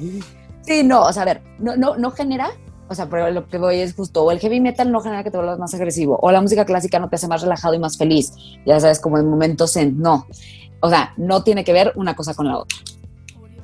Sí, 0.63 0.85
no, 0.85 1.03
o 1.03 1.13
sea, 1.13 1.25
a 1.25 1.27
ver, 1.27 1.43
no, 1.59 1.75
no, 1.77 1.97
no 1.97 2.13
genera 2.13 2.53
o 2.87 2.95
sea, 2.95 3.09
pero 3.09 3.29
lo 3.31 3.49
que 3.49 3.59
voy 3.59 3.81
es 3.81 3.95
justo, 3.95 4.23
o 4.23 4.31
el 4.31 4.39
heavy 4.39 4.61
metal 4.61 4.93
no 4.93 5.01
genera 5.01 5.25
que 5.25 5.31
te 5.31 5.37
vuelvas 5.37 5.59
más 5.59 5.75
agresivo, 5.75 6.19
o 6.23 6.31
la 6.31 6.41
música 6.41 6.65
clásica 6.65 6.99
no 6.99 7.09
te 7.09 7.17
hace 7.17 7.27
más 7.27 7.43
relajado 7.43 7.75
y 7.75 7.79
más 7.79 7.97
feliz, 7.97 8.33
ya 8.67 8.79
sabes, 8.79 9.01
como 9.01 9.19
en 9.19 9.29
momentos 9.29 9.73
zen, 9.73 9.99
no. 9.99 10.27
O 10.81 10.91
sea, 10.91 11.13
no 11.17 11.43
tiene 11.43 11.65
que 11.65 11.73
ver 11.73 11.93
una 11.97 12.15
cosa 12.15 12.35
con 12.35 12.47
la 12.47 12.59
otra. 12.59 12.79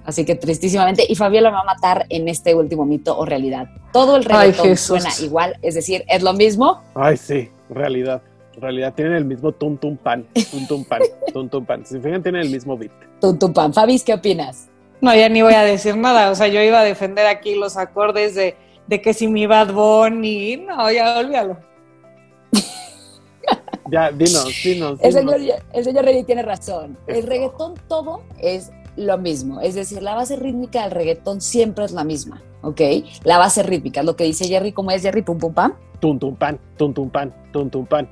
Así 0.05 0.25
que 0.25 0.35
tristísimamente, 0.35 1.05
y 1.07 1.15
Fabiola 1.15 1.51
va 1.51 1.61
a 1.61 1.65
matar 1.65 2.07
en 2.09 2.29
este 2.29 2.55
último 2.55 2.87
mito 2.87 3.17
o 3.17 3.27
realidad. 3.27 3.69
Todo 3.93 4.17
el 4.17 4.25
reggaetón 4.25 4.77
suena 4.77 5.11
igual, 5.23 5.59
es 5.63 5.75
decir, 5.75 6.03
es 6.09 6.23
lo 6.23 6.33
mismo. 6.33 6.83
Ay, 6.95 7.19
sí, 7.19 7.51
realidad. 7.69 8.23
Realidad 8.59 8.95
tienen 8.95 9.15
el 9.15 9.25
mismo 9.25 9.53
tum 9.53 9.77
tum 9.77 9.97
pan, 9.97 10.27
tum 10.51 10.67
tum 10.67 10.85
pan, 10.85 11.03
tum 11.33 11.49
tum 11.49 11.65
pan. 11.65 11.87
Si 11.87 12.01
fijan, 12.01 12.23
tienen 12.23 12.43
el 12.43 12.51
mismo 12.51 12.77
beat. 12.77 12.93
Tum 13.21 13.39
tum 13.39 13.53
pan. 13.53 13.73
Fabis, 13.73 14.05
¿qué 14.05 14.15
opinas? 14.15 14.69
No, 15.01 15.15
ya 15.15 15.29
ni 15.29 15.43
voy 15.43 15.55
a 15.55 15.63
decir 15.63 15.97
nada. 15.97 16.31
O 16.31 16.35
sea, 16.35 16.49
yo 16.49 16.61
iba 16.63 16.81
a 16.81 16.85
defender 16.85 17.27
aquí 17.27 17.55
los 17.55 17.77
acordes 17.77 18.35
de 18.35 18.57
de 18.91 19.01
que 19.01 19.15
si 19.15 19.29
mi 19.29 19.47
Bad 19.47 19.73
Bunny, 19.73 20.57
no, 20.57 20.91
ya 20.91 21.21
olvídalo. 21.21 21.57
ya, 23.91 24.11
dinos, 24.11 24.51
dinos. 24.65 24.99
El 25.01 25.13
señor, 25.13 25.41
el 25.73 25.85
señor 25.85 26.05
Rey 26.05 26.25
tiene 26.25 26.43
razón. 26.43 26.99
El 27.07 27.23
reggaetón 27.23 27.75
todo 27.87 28.23
es 28.41 28.73
lo 28.97 29.17
mismo. 29.17 29.61
Es 29.61 29.77
decir, 29.77 30.03
la 30.03 30.17
base 30.17 30.35
rítmica 30.35 30.83
del 30.83 30.91
reggaetón 30.91 31.41
siempre 31.41 31.85
es 31.85 31.93
la 31.93 32.03
misma, 32.03 32.43
¿ok? 32.63 32.81
La 33.23 33.39
base 33.39 33.63
rítmica, 33.63 34.03
lo 34.03 34.17
que 34.17 34.25
dice 34.25 34.49
Jerry, 34.49 34.73
¿cómo 34.73 34.91
es 34.91 35.03
Jerry? 35.03 35.23
Pum, 35.23 35.39
pum, 35.39 35.55
pam. 35.55 35.75
Tum, 36.01 36.19
tum, 36.19 36.35
pan, 36.35 36.59
tum, 36.77 36.93
tum, 36.93 37.09
pan, 37.11 37.33
tum, 37.53 37.71
tum, 37.71 37.87
pan. 37.87 38.09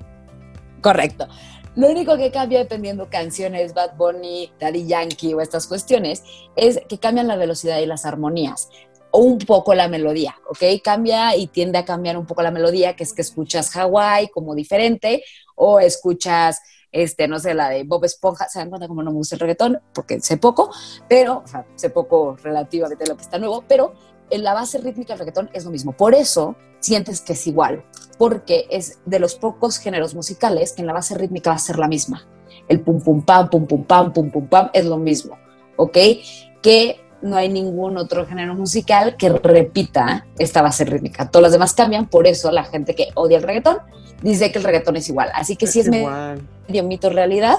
Correcto. 0.81 1.29
Lo 1.77 1.89
único 1.89 2.17
que 2.17 2.33
cambia 2.33 2.59
dependiendo 2.59 3.09
canciones, 3.09 3.73
Bad 3.73 3.97
Bunny, 3.97 4.53
Daddy 4.59 4.87
Yankee 4.87 5.35
o 5.35 5.41
estas 5.41 5.69
cuestiones, 5.69 6.25
es 6.57 6.81
que 6.89 6.99
cambian 6.99 7.29
la 7.29 7.37
velocidad 7.37 7.79
y 7.79 7.87
las 7.87 8.05
armonías 8.05 8.69
un 9.13 9.39
poco 9.39 9.75
la 9.75 9.89
melodía, 9.89 10.37
¿ok? 10.51 10.83
Cambia 10.83 11.37
y 11.37 11.47
tiende 11.47 11.79
a 11.79 11.85
cambiar 11.85 12.17
un 12.17 12.27
poco 12.27 12.43
la 12.43 12.51
melodía, 12.51 12.95
que 12.95 13.05
es 13.05 13.13
que 13.13 13.23
escuchas 13.23 13.75
Hawaii 13.75 14.29
como 14.29 14.55
diferente 14.55 15.25
o 15.55 15.81
escuchas, 15.81 16.61
este, 16.93 17.29
no 17.29 17.39
sé, 17.39 17.55
la 17.55 17.69
de 17.71 17.85
Bob 17.85 18.05
Esponja, 18.05 18.49
¿se 18.49 18.59
dan 18.59 18.71
cuenta 18.71 18.89
cómo 18.89 19.03
no 19.03 19.11
me 19.11 19.17
gusta 19.17 19.37
el 19.37 19.41
reggaetón? 19.41 19.81
Porque 19.95 20.21
sé 20.21 20.37
poco, 20.37 20.71
pero, 21.09 21.43
o 21.45 21.47
sea, 21.47 21.65
sé 21.75 21.91
poco 21.91 22.37
relativamente 22.43 23.07
lo 23.07 23.17
que 23.17 23.23
está 23.23 23.39
nuevo, 23.39 23.65
pero 23.67 23.95
en 24.31 24.45
la 24.45 24.55
base 24.55 24.79
rítmica 24.79 25.13
del 25.13 25.21
reggaetón 25.21 25.51
es 25.53 25.65
lo 25.65 25.71
mismo. 25.71 25.93
Por 25.93 26.15
eso 26.15 26.57
sientes 26.81 27.21
que 27.21 27.33
es 27.33 27.47
igual, 27.47 27.85
porque 28.19 28.67
es 28.71 28.99
de 29.07 29.19
los 29.19 29.35
pocos 29.35 29.79
géneros 29.79 30.15
musicales 30.15 30.73
que 30.73 30.83
en 30.83 30.87
la 30.87 30.93
base 30.93 31.15
rítmica 31.15 31.51
va 31.51 31.57
a 31.57 31.61
ser 31.61 31.79
la 31.79 31.89
misma. 31.89 32.27
El 32.69 32.81
pum 32.81 33.01
pum 33.01 33.23
pam, 33.23 33.49
pum 33.49 33.67
pum 33.67 33.85
pam, 33.85 34.13
pum 34.13 34.31
pum 34.31 34.47
pam 34.47 34.71
es 34.73 34.85
lo 34.85 34.99
mismo, 34.99 35.39
¿ok? 35.77 35.97
Que 36.63 37.01
no 37.23 37.37
hay 37.37 37.49
ningún 37.49 37.97
otro 37.97 38.27
género 38.27 38.55
musical 38.55 39.17
que 39.17 39.31
repita 39.31 40.27
esta 40.39 40.63
base 40.63 40.85
rítmica. 40.85 41.31
Todos 41.31 41.43
los 41.45 41.53
demás 41.53 41.75
cambian, 41.75 42.07
por 42.07 42.27
eso 42.27 42.51
la 42.53 42.65
gente 42.65 42.95
que 42.95 43.09
odia 43.15 43.39
el 43.39 43.43
reggaetón 43.43 43.79
dice 44.23 44.53
que 44.53 44.59
el 44.59 44.65
reggaetón 44.65 44.97
es 44.97 45.09
igual. 45.09 45.31
Así 45.35 45.57
que 45.57 45.67
sí 45.67 45.81
es 45.81 45.89
medio 45.89 46.85
mito 46.85 47.11
realidad, 47.11 47.59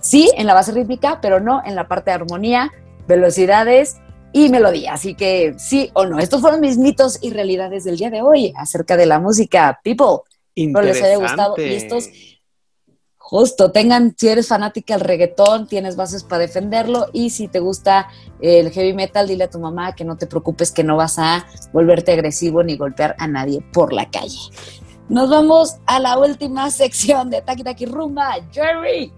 sí 0.00 0.30
en 0.36 0.46
la 0.46 0.54
base 0.54 0.72
rítmica, 0.72 1.20
pero 1.20 1.40
no 1.40 1.62
en 1.64 1.74
la 1.74 1.86
parte 1.88 2.10
de 2.10 2.16
armonía, 2.16 2.72
velocidades 3.06 3.96
y 4.32 4.48
melodía. 4.48 4.94
Así 4.94 5.14
que 5.14 5.54
sí 5.58 5.90
o 5.94 6.06
no. 6.06 6.18
Estos 6.18 6.40
fueron 6.40 6.60
mis 6.60 6.78
mitos 6.78 7.18
y 7.22 7.30
realidades 7.30 7.84
del 7.84 7.96
día 7.96 8.10
de 8.10 8.22
hoy 8.22 8.52
acerca 8.56 8.96
de 8.96 9.06
la 9.06 9.18
música. 9.18 9.80
People, 9.82 10.20
espero 10.54 10.82
les 10.82 11.02
haya 11.02 11.16
gustado 11.16 11.54
y 11.58 11.74
estos 11.74 12.08
Justo, 13.30 13.70
tengan, 13.70 14.12
si 14.18 14.26
eres 14.26 14.48
fanática 14.48 14.94
del 14.94 15.06
reggaetón, 15.06 15.68
tienes 15.68 15.94
bases 15.94 16.24
para 16.24 16.40
defenderlo 16.40 17.06
y 17.12 17.30
si 17.30 17.46
te 17.46 17.60
gusta 17.60 18.08
el 18.40 18.72
heavy 18.72 18.92
metal, 18.92 19.28
dile 19.28 19.44
a 19.44 19.48
tu 19.48 19.60
mamá 19.60 19.94
que 19.94 20.04
no 20.04 20.16
te 20.16 20.26
preocupes, 20.26 20.72
que 20.72 20.82
no 20.82 20.96
vas 20.96 21.16
a 21.20 21.46
volverte 21.72 22.10
agresivo 22.10 22.64
ni 22.64 22.76
golpear 22.76 23.14
a 23.20 23.28
nadie 23.28 23.64
por 23.72 23.92
la 23.92 24.10
calle. 24.10 24.36
Nos 25.08 25.30
vamos 25.30 25.76
a 25.86 26.00
la 26.00 26.18
última 26.18 26.68
sección 26.72 27.30
de 27.30 27.40
Taki 27.40 27.62
Taki 27.62 27.86
Rumba, 27.86 28.34
Jerry. 28.50 29.12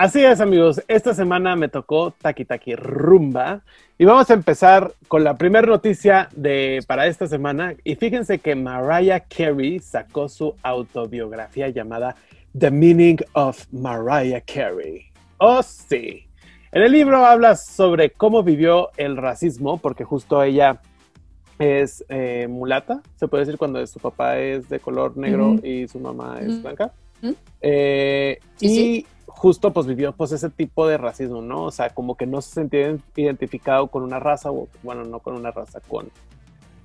Así 0.00 0.24
es, 0.24 0.40
amigos. 0.40 0.80
Esta 0.88 1.12
semana 1.12 1.56
me 1.56 1.68
tocó 1.68 2.10
Taki 2.10 2.46
Taki 2.46 2.74
Rumba. 2.74 3.60
Y 3.98 4.06
vamos 4.06 4.30
a 4.30 4.32
empezar 4.32 4.94
con 5.08 5.24
la 5.24 5.36
primera 5.36 5.66
noticia 5.66 6.30
de, 6.34 6.82
para 6.86 7.06
esta 7.06 7.26
semana. 7.26 7.74
Y 7.84 7.96
fíjense 7.96 8.38
que 8.38 8.54
Mariah 8.54 9.20
Carey 9.20 9.78
sacó 9.78 10.30
su 10.30 10.54
autobiografía 10.62 11.68
llamada 11.68 12.16
The 12.58 12.70
Meaning 12.70 13.18
of 13.34 13.66
Mariah 13.72 14.40
Carey. 14.40 15.04
Oh, 15.36 15.62
sí. 15.62 16.26
En 16.72 16.80
el 16.80 16.92
libro 16.92 17.26
habla 17.26 17.54
sobre 17.54 18.08
cómo 18.08 18.42
vivió 18.42 18.88
el 18.96 19.18
racismo, 19.18 19.76
porque 19.76 20.04
justo 20.04 20.42
ella 20.42 20.80
es 21.58 22.06
eh, 22.08 22.46
mulata, 22.48 23.02
se 23.16 23.28
puede 23.28 23.44
decir 23.44 23.58
cuando 23.58 23.86
su 23.86 23.98
papá 23.98 24.38
es 24.38 24.66
de 24.70 24.80
color 24.80 25.18
negro 25.18 25.56
y 25.62 25.86
su 25.88 26.00
mamá 26.00 26.38
es 26.40 26.62
blanca. 26.62 26.90
Eh, 27.60 28.38
y 28.60 29.04
justo 29.40 29.72
pues 29.72 29.86
vivió 29.86 30.12
pues 30.12 30.32
ese 30.32 30.50
tipo 30.50 30.86
de 30.86 30.98
racismo, 30.98 31.40
¿no? 31.40 31.64
O 31.64 31.70
sea, 31.70 31.88
como 31.88 32.14
que 32.14 32.26
no 32.26 32.42
se 32.42 32.50
sentía 32.50 32.94
identificado 33.16 33.86
con 33.86 34.02
una 34.02 34.20
raza, 34.20 34.50
o 34.50 34.68
bueno, 34.82 35.04
no 35.04 35.20
con 35.20 35.34
una 35.34 35.50
raza, 35.50 35.80
con, 35.88 36.10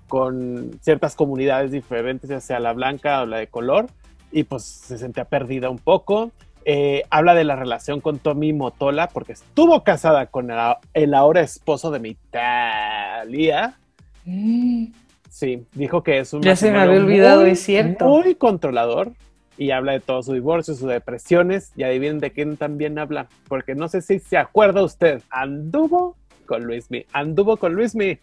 con 0.07 0.71
ciertas 0.79 1.15
comunidades 1.15 1.71
diferentes, 1.71 2.29
ya 2.29 2.39
sea 2.39 2.61
la 2.61 2.71
blanca 2.71 3.21
o 3.21 3.25
la 3.25 3.39
de 3.39 3.47
color, 3.47 3.87
y 4.31 4.43
pues 4.43 4.63
se 4.63 4.97
sentía 4.97 5.25
perdida 5.25 5.69
un 5.69 5.79
poco. 5.79 6.31
Eh, 6.63 7.03
habla 7.09 7.35
de 7.35 7.43
la 7.43 7.57
relación 7.57 7.99
con 7.99 8.19
Tommy 8.19 8.53
Motola, 8.53 9.09
porque 9.09 9.33
estuvo 9.33 9.83
casada 9.83 10.27
con 10.27 10.49
el, 10.93 11.13
ahora 11.13 11.41
esposo 11.41 11.91
de 11.91 11.99
mi 11.99 12.15
Talia. 12.31 13.77
Mm. 14.23 14.93
Sí, 15.29 15.65
dijo 15.73 16.03
que 16.03 16.19
es 16.19 16.31
un... 16.31 16.41
Ya 16.41 16.55
se 16.55 16.71
me 16.71 16.79
había 16.79 17.01
olvidado, 17.01 17.45
es 17.45 17.59
cierto. 17.59 18.05
Muy 18.05 18.35
controlador, 18.35 19.11
y 19.57 19.71
habla 19.71 19.93
de 19.93 19.99
todo 19.99 20.21
su 20.23 20.33
divorcio, 20.33 20.73
sus 20.73 20.87
depresiones, 20.89 21.71
y 21.75 21.83
adivinen 21.83 22.19
de 22.19 22.31
quién 22.31 22.57
también 22.57 22.99
habla, 22.99 23.27
porque 23.47 23.75
no 23.75 23.87
sé 23.87 24.01
si 24.01 24.19
se 24.19 24.37
acuerda 24.37 24.83
usted, 24.83 25.21
anduvo 25.29 26.15
con 26.45 26.63
Luismi, 26.63 27.05
anduvo 27.13 27.57
con 27.57 27.73
Luismi. 27.73 28.19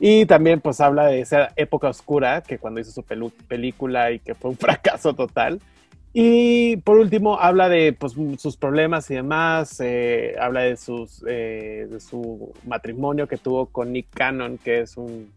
Y 0.00 0.26
también 0.26 0.60
pues 0.60 0.80
habla 0.80 1.06
de 1.06 1.20
esa 1.20 1.52
época 1.54 1.88
oscura 1.88 2.42
que 2.42 2.58
cuando 2.58 2.80
hizo 2.80 2.90
su 2.90 3.04
película 3.04 4.10
y 4.10 4.18
que 4.18 4.34
fue 4.34 4.50
un 4.50 4.56
fracaso 4.58 5.14
total. 5.14 5.60
Y 6.16 6.76
por 6.78 6.98
último 6.98 7.40
habla 7.40 7.68
de 7.68 7.92
pues, 7.92 8.14
sus 8.38 8.56
problemas 8.56 9.10
y 9.10 9.14
demás, 9.14 9.80
eh, 9.80 10.36
habla 10.40 10.60
de, 10.60 10.76
sus, 10.76 11.24
eh, 11.26 11.88
de 11.90 11.98
su 11.98 12.52
matrimonio 12.64 13.26
que 13.26 13.36
tuvo 13.36 13.66
con 13.66 13.92
Nick 13.92 14.10
Cannon, 14.10 14.56
que 14.58 14.82
es 14.82 14.96
un 14.96 15.32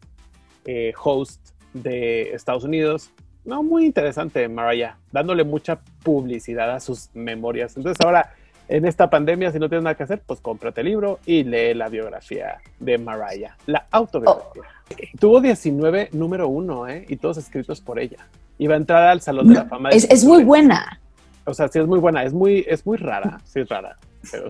eh, 0.65 0.93
host 1.03 1.49
de 1.73 2.29
Estados 2.33 2.63
Unidos. 2.63 3.11
No, 3.47 3.63
muy 3.63 3.85
interesante, 3.85 4.45
Mariah, 4.49 4.97
dándole 5.09 5.45
mucha 5.45 5.79
publicidad 6.03 6.69
a 6.69 6.81
sus 6.81 7.09
memorias. 7.13 7.77
Entonces 7.77 8.05
ahora 8.05 8.33
en 8.67 8.85
esta 8.85 9.09
pandemia, 9.09 9.53
si 9.53 9.57
no 9.57 9.69
tienes 9.69 9.85
nada 9.85 9.95
que 9.95 10.03
hacer, 10.03 10.21
pues 10.25 10.41
cómprate 10.41 10.81
el 10.81 10.87
libro 10.87 11.19
y 11.25 11.45
lee 11.45 11.73
la 11.73 11.87
biografía 11.87 12.57
de 12.77 12.97
Mariah, 12.97 13.55
la 13.65 13.87
autobiografía. 13.89 14.63
Oh. 14.63 15.17
Tuvo 15.17 15.39
19 15.39 16.09
número 16.11 16.49
uno, 16.49 16.89
¿eh? 16.89 17.05
Y 17.07 17.15
todos 17.15 17.37
escritos 17.37 17.79
por 17.79 17.99
ella. 17.99 18.17
Iba 18.57 18.73
a 18.73 18.77
entrar 18.77 19.07
al 19.07 19.21
Salón 19.21 19.47
de 19.47 19.53
la 19.53 19.65
Fama. 19.65 19.91
es, 19.91 20.03
es, 20.09 20.25
muy 20.25 20.43
buena. 20.43 20.99
O 21.45 21.53
sea, 21.53 21.69
sí 21.69 21.79
es 21.79 21.87
muy 21.87 21.99
buena. 21.99 22.23
Es 22.23 22.33
muy, 22.33 22.65
es 22.67 22.85
muy 22.85 22.97
rara. 22.97 23.39
Sí 23.45 23.61
es 23.61 23.69
rara. 23.69 23.97
Pero, 24.29 24.47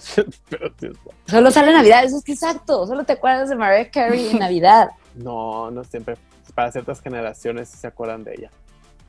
pero 0.50 0.72
sí 0.80 0.88
es 0.88 1.04
buena. 1.04 1.20
Solo 1.28 1.52
sale 1.52 1.72
Navidad. 1.72 2.04
Eso 2.04 2.18
es 2.18 2.24
que 2.24 2.32
exacto. 2.32 2.88
Solo 2.88 3.04
te 3.04 3.14
acuerdas 3.14 3.50
de 3.50 3.56
Mariah 3.56 3.92
Carey 3.92 4.30
en 4.32 4.40
Navidad. 4.40 4.90
no, 5.16 5.70
no 5.70 5.84
siempre. 5.84 6.16
Para 6.56 6.72
ciertas 6.72 7.02
generaciones 7.02 7.70
se 7.70 7.86
acuerdan 7.86 8.24
de 8.24 8.34
ella. 8.34 8.52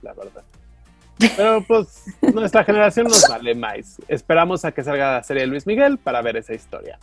La 0.02 0.12
verdad. 0.14 0.44
Pero 1.36 1.64
pues 1.66 2.04
nuestra 2.34 2.64
generación 2.64 3.06
nos 3.06 3.28
vale 3.28 3.54
más. 3.54 4.00
Esperamos 4.08 4.64
a 4.64 4.72
que 4.72 4.84
salga 4.84 5.14
la 5.14 5.22
serie 5.22 5.42
de 5.42 5.48
Luis 5.48 5.66
Miguel 5.66 5.98
para 5.98 6.22
ver 6.22 6.36
esa 6.36 6.54
historia. 6.54 6.98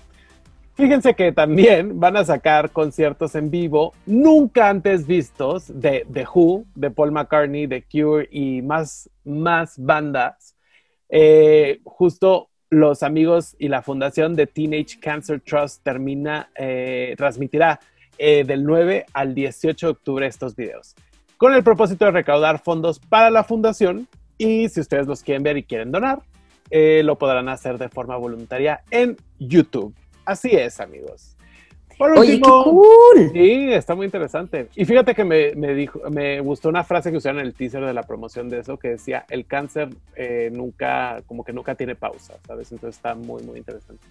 Fíjense 0.76 1.14
que 1.14 1.32
también 1.32 2.02
van 2.02 2.18
a 2.18 2.26
sacar 2.26 2.72
conciertos 2.72 3.36
en 3.36 3.50
vivo 3.50 3.94
nunca 4.06 4.70
antes 4.70 5.08
vistos 5.08 5.68
de 5.74 6.06
The 6.12 6.26
Who, 6.34 6.66
de 6.76 6.92
Paul 6.92 7.14
McCartney, 7.14 7.66
The 7.66 7.86
Cure 7.90 8.28
y 8.30 8.62
más, 8.62 9.10
más 9.24 9.76
bandas. 9.78 10.54
Eh, 11.08 11.80
justo 11.86 12.50
los 12.70 13.04
amigos 13.04 13.56
y 13.58 13.70
la 13.70 13.84
fundación 13.84 14.36
de 14.36 14.48
Teenage 14.48 15.00
Cancer 15.00 15.40
Trust 15.40 15.82
termina, 15.82 16.50
eh, 16.56 17.16
transmitirá 17.18 17.80
eh, 18.18 18.44
del 18.44 18.66
9 18.66 19.06
al 19.14 19.34
18 19.34 19.88
de 19.88 19.92
octubre 19.92 20.28
estos 20.28 20.58
videos 20.58 20.94
con 21.38 21.54
el 21.54 21.64
propósito 21.64 22.06
de 22.06 22.12
recaudar 22.12 22.60
fondos 22.60 23.00
para 23.00 23.30
la 23.30 23.44
fundación 23.44 24.08
y 24.38 24.70
si 24.70 24.80
ustedes 24.80 25.08
los 25.08 25.24
quieren 25.24 25.44
ver 25.44 25.58
y 25.58 25.64
quieren 25.64 25.92
donar, 25.92 26.20
eh, 26.70 27.02
lo 27.04 27.18
podrán 27.18 27.50
hacer 27.50 27.78
de 27.78 27.90
forma 27.90 28.18
voluntaria 28.18 28.84
en 28.92 29.18
YouTube. 29.40 29.94
Así 30.26 30.52
es, 30.52 30.80
amigos. 30.80 31.36
Por 31.98 32.12
último, 32.12 32.64
cool. 32.66 33.32
Sí, 33.32 33.72
está 33.72 33.96
muy 33.96 34.06
interesante. 34.06 34.68
Y 34.76 34.84
fíjate 34.84 35.16
que 35.16 35.24
me, 35.24 35.74
dijo, 35.74 36.02
me 36.10 36.42
gustó 36.42 36.68
una 36.68 36.84
frase 36.84 37.10
que 37.10 37.18
usaron 37.18 37.40
en 37.40 37.46
el 37.46 37.54
teaser 37.54 37.86
de 37.86 37.94
la 37.94 38.04
promoción 38.04 38.50
de 38.50 38.60
eso, 38.60 38.78
que 38.78 38.90
decía, 38.90 39.26
el 39.30 39.46
cáncer 39.46 39.90
eh, 40.16 40.50
nunca, 40.52 41.22
como 41.26 41.46
que 41.46 41.54
nunca 41.54 41.76
tiene 41.76 41.96
pausa, 41.96 42.34
¿sabes? 42.46 42.72
Entonces 42.72 42.98
está 42.98 43.16
muy, 43.16 43.44
muy 43.44 43.60
interesante. 43.60 44.06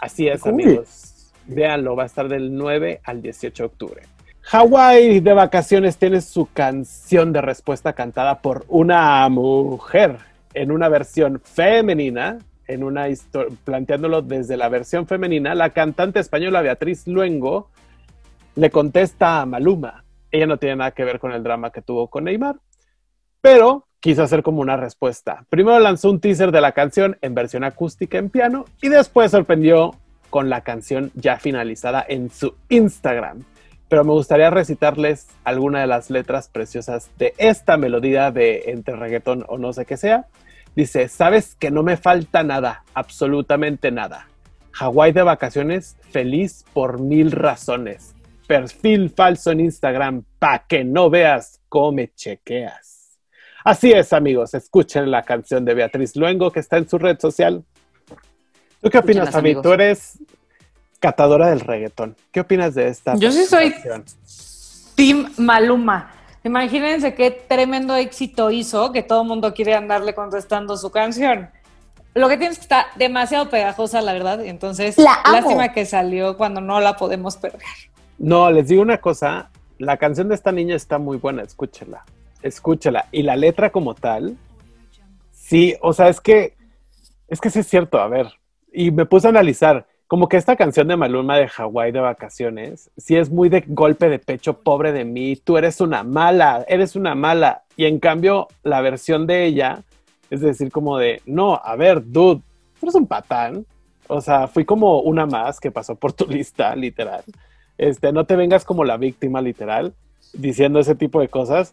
Así 0.00 0.26
es, 0.26 0.44
amigos. 0.46 1.32
Véanlo, 1.46 1.94
va 1.94 2.02
a 2.04 2.06
estar 2.06 2.28
del 2.28 2.54
9 2.54 3.00
al 3.04 3.22
18 3.22 3.62
de 3.62 3.66
octubre. 3.66 4.02
Hawái 4.50 5.20
de 5.20 5.34
vacaciones 5.34 5.98
tiene 5.98 6.22
su 6.22 6.48
canción 6.50 7.34
de 7.34 7.42
respuesta 7.42 7.92
cantada 7.92 8.40
por 8.40 8.64
una 8.68 9.28
mujer 9.28 10.16
en 10.54 10.70
una 10.70 10.88
versión 10.88 11.42
femenina, 11.44 12.38
en 12.66 12.82
una 12.82 13.08
planteándolo 13.64 14.22
desde 14.22 14.56
la 14.56 14.70
versión 14.70 15.06
femenina, 15.06 15.54
la 15.54 15.68
cantante 15.68 16.20
española 16.20 16.62
Beatriz 16.62 17.06
Luengo 17.06 17.68
le 18.54 18.70
contesta 18.70 19.42
a 19.42 19.44
Maluma. 19.44 20.02
Ella 20.30 20.46
no 20.46 20.56
tiene 20.56 20.76
nada 20.76 20.92
que 20.92 21.04
ver 21.04 21.18
con 21.18 21.32
el 21.32 21.42
drama 21.42 21.70
que 21.70 21.82
tuvo 21.82 22.08
con 22.08 22.24
Neymar, 22.24 22.56
pero 23.42 23.86
quiso 24.00 24.22
hacer 24.22 24.42
como 24.42 24.62
una 24.62 24.78
respuesta. 24.78 25.44
Primero 25.50 25.78
lanzó 25.78 26.08
un 26.08 26.20
teaser 26.20 26.52
de 26.52 26.62
la 26.62 26.72
canción 26.72 27.18
en 27.20 27.34
versión 27.34 27.64
acústica 27.64 28.16
en 28.16 28.30
piano 28.30 28.64
y 28.80 28.88
después 28.88 29.30
sorprendió 29.30 29.94
con 30.30 30.48
la 30.48 30.62
canción 30.62 31.10
ya 31.14 31.36
finalizada 31.36 32.02
en 32.08 32.30
su 32.30 32.54
Instagram 32.70 33.44
pero 33.88 34.04
me 34.04 34.12
gustaría 34.12 34.50
recitarles 34.50 35.28
alguna 35.44 35.80
de 35.80 35.86
las 35.86 36.10
letras 36.10 36.48
preciosas 36.48 37.10
de 37.18 37.34
esta 37.38 37.76
melodía 37.76 38.30
de 38.30 38.64
entre 38.66 38.96
reggaetón 38.96 39.44
o 39.48 39.58
no 39.58 39.72
sé 39.72 39.86
qué 39.86 39.96
sea. 39.96 40.26
Dice, 40.76 41.08
sabes 41.08 41.56
que 41.56 41.70
no 41.70 41.82
me 41.82 41.96
falta 41.96 42.42
nada, 42.42 42.84
absolutamente 42.94 43.90
nada. 43.90 44.28
Hawái 44.72 45.12
de 45.12 45.22
vacaciones, 45.22 45.96
feliz 46.10 46.64
por 46.72 47.00
mil 47.00 47.32
razones. 47.32 48.14
Perfil 48.46 49.10
falso 49.10 49.50
en 49.50 49.60
Instagram, 49.60 50.24
pa' 50.38 50.66
que 50.68 50.84
no 50.84 51.10
veas 51.10 51.60
cómo 51.68 51.92
me 51.92 52.12
chequeas. 52.14 53.18
Así 53.64 53.92
es, 53.92 54.12
amigos, 54.12 54.54
escuchen 54.54 55.10
la 55.10 55.22
canción 55.22 55.64
de 55.64 55.74
Beatriz 55.74 56.14
Luengo 56.16 56.50
que 56.50 56.60
está 56.60 56.76
en 56.76 56.88
su 56.88 56.98
red 56.98 57.18
social. 57.18 57.64
¿Tú 58.80 58.88
qué 58.88 58.98
opinas, 58.98 59.30
Fabi? 59.30 59.60
Tú 59.60 59.72
eres 59.72 60.18
catadora 61.00 61.48
del 61.48 61.60
reggaetón. 61.60 62.16
¿Qué 62.32 62.40
opinas 62.40 62.74
de 62.74 62.88
esta? 62.88 63.14
Yo 63.16 63.30
sí 63.32 63.44
soy 63.44 63.74
Team 64.94 65.32
Maluma. 65.38 66.12
Imagínense 66.44 67.14
qué 67.14 67.30
tremendo 67.30 67.96
éxito 67.96 68.50
hizo 68.50 68.92
que 68.92 69.02
todo 69.02 69.22
el 69.22 69.28
mundo 69.28 69.54
quiere 69.54 69.74
andarle 69.74 70.14
contestando 70.14 70.76
su 70.76 70.90
canción. 70.90 71.50
Lo 72.14 72.28
que 72.28 72.36
tienes 72.36 72.58
que 72.58 72.62
está 72.62 72.86
demasiado 72.96 73.50
pegajosa, 73.50 74.00
la 74.00 74.12
verdad. 74.12 74.44
Entonces, 74.44 74.96
lástima 74.98 75.72
que 75.72 75.84
salió 75.84 76.36
cuando 76.36 76.60
no 76.60 76.80
la 76.80 76.96
podemos 76.96 77.36
perder. 77.36 77.62
No, 78.18 78.50
les 78.50 78.68
digo 78.68 78.82
una 78.82 78.98
cosa. 78.98 79.50
La 79.78 79.96
canción 79.96 80.28
de 80.28 80.34
esta 80.34 80.50
niña 80.50 80.74
está 80.74 80.98
muy 80.98 81.18
buena. 81.18 81.42
Escúchela. 81.42 82.04
Escúchela. 82.42 83.06
Y 83.12 83.22
la 83.22 83.36
letra 83.36 83.70
como 83.70 83.94
tal, 83.94 84.36
sí, 85.32 85.76
o 85.80 85.92
sea, 85.92 86.08
es 86.08 86.20
que, 86.20 86.56
es 87.28 87.40
que 87.40 87.50
sí 87.50 87.60
es 87.60 87.68
cierto. 87.68 88.00
A 88.00 88.08
ver, 88.08 88.26
y 88.72 88.90
me 88.90 89.06
puse 89.06 89.26
a 89.26 89.30
analizar 89.30 89.86
como 90.08 90.28
que 90.28 90.36
esta 90.36 90.56
canción 90.56 90.88
de 90.88 90.96
Maluma 90.96 91.36
de 91.36 91.46
Hawái 91.46 91.92
de 91.92 92.00
vacaciones, 92.00 92.90
sí 92.96 93.16
es 93.16 93.30
muy 93.30 93.48
de 93.48 93.62
golpe 93.66 94.08
de 94.08 94.18
pecho, 94.18 94.54
pobre 94.54 94.92
de 94.92 95.04
mí, 95.04 95.36
tú 95.36 95.56
eres 95.56 95.80
una 95.80 96.02
mala, 96.02 96.64
eres 96.66 96.96
una 96.96 97.14
mala. 97.14 97.62
Y 97.76 97.84
en 97.84 98.00
cambio, 98.00 98.48
la 98.64 98.80
versión 98.80 99.26
de 99.26 99.44
ella 99.44 99.84
es 100.30 100.40
decir, 100.40 100.70
como 100.70 100.98
de, 100.98 101.22
no, 101.26 101.60
a 101.62 101.76
ver, 101.76 102.02
dude, 102.04 102.42
eres 102.82 102.94
un 102.94 103.06
patán. 103.06 103.64
O 104.08 104.20
sea, 104.20 104.48
fui 104.48 104.64
como 104.64 105.00
una 105.00 105.26
más 105.26 105.60
que 105.60 105.70
pasó 105.70 105.94
por 105.94 106.12
tu 106.12 106.26
lista, 106.28 106.74
literal. 106.76 107.22
Este, 107.76 108.12
no 108.12 108.24
te 108.24 108.36
vengas 108.36 108.64
como 108.64 108.84
la 108.84 108.96
víctima, 108.96 109.40
literal, 109.40 109.94
diciendo 110.32 110.80
ese 110.80 110.94
tipo 110.94 111.20
de 111.20 111.28
cosas. 111.28 111.72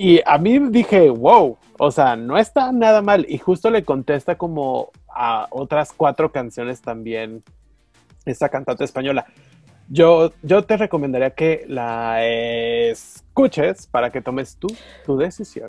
Y 0.00 0.20
a 0.24 0.38
mí 0.38 0.60
dije, 0.70 1.10
wow, 1.10 1.58
o 1.76 1.90
sea, 1.90 2.14
no 2.14 2.38
está 2.38 2.70
nada 2.70 3.02
mal. 3.02 3.26
Y 3.28 3.38
justo 3.38 3.68
le 3.68 3.84
contesta 3.84 4.38
como 4.38 4.92
a 5.08 5.48
otras 5.50 5.92
cuatro 5.92 6.30
canciones 6.30 6.80
también 6.80 7.42
esta 8.24 8.48
cantante 8.48 8.84
española. 8.84 9.26
Yo, 9.88 10.32
yo 10.42 10.62
te 10.62 10.76
recomendaría 10.76 11.30
que 11.30 11.64
la 11.66 12.24
escuches 12.24 13.88
para 13.88 14.10
que 14.10 14.20
tomes 14.20 14.56
tú 14.56 14.68
tu 15.04 15.16
decisión. 15.16 15.68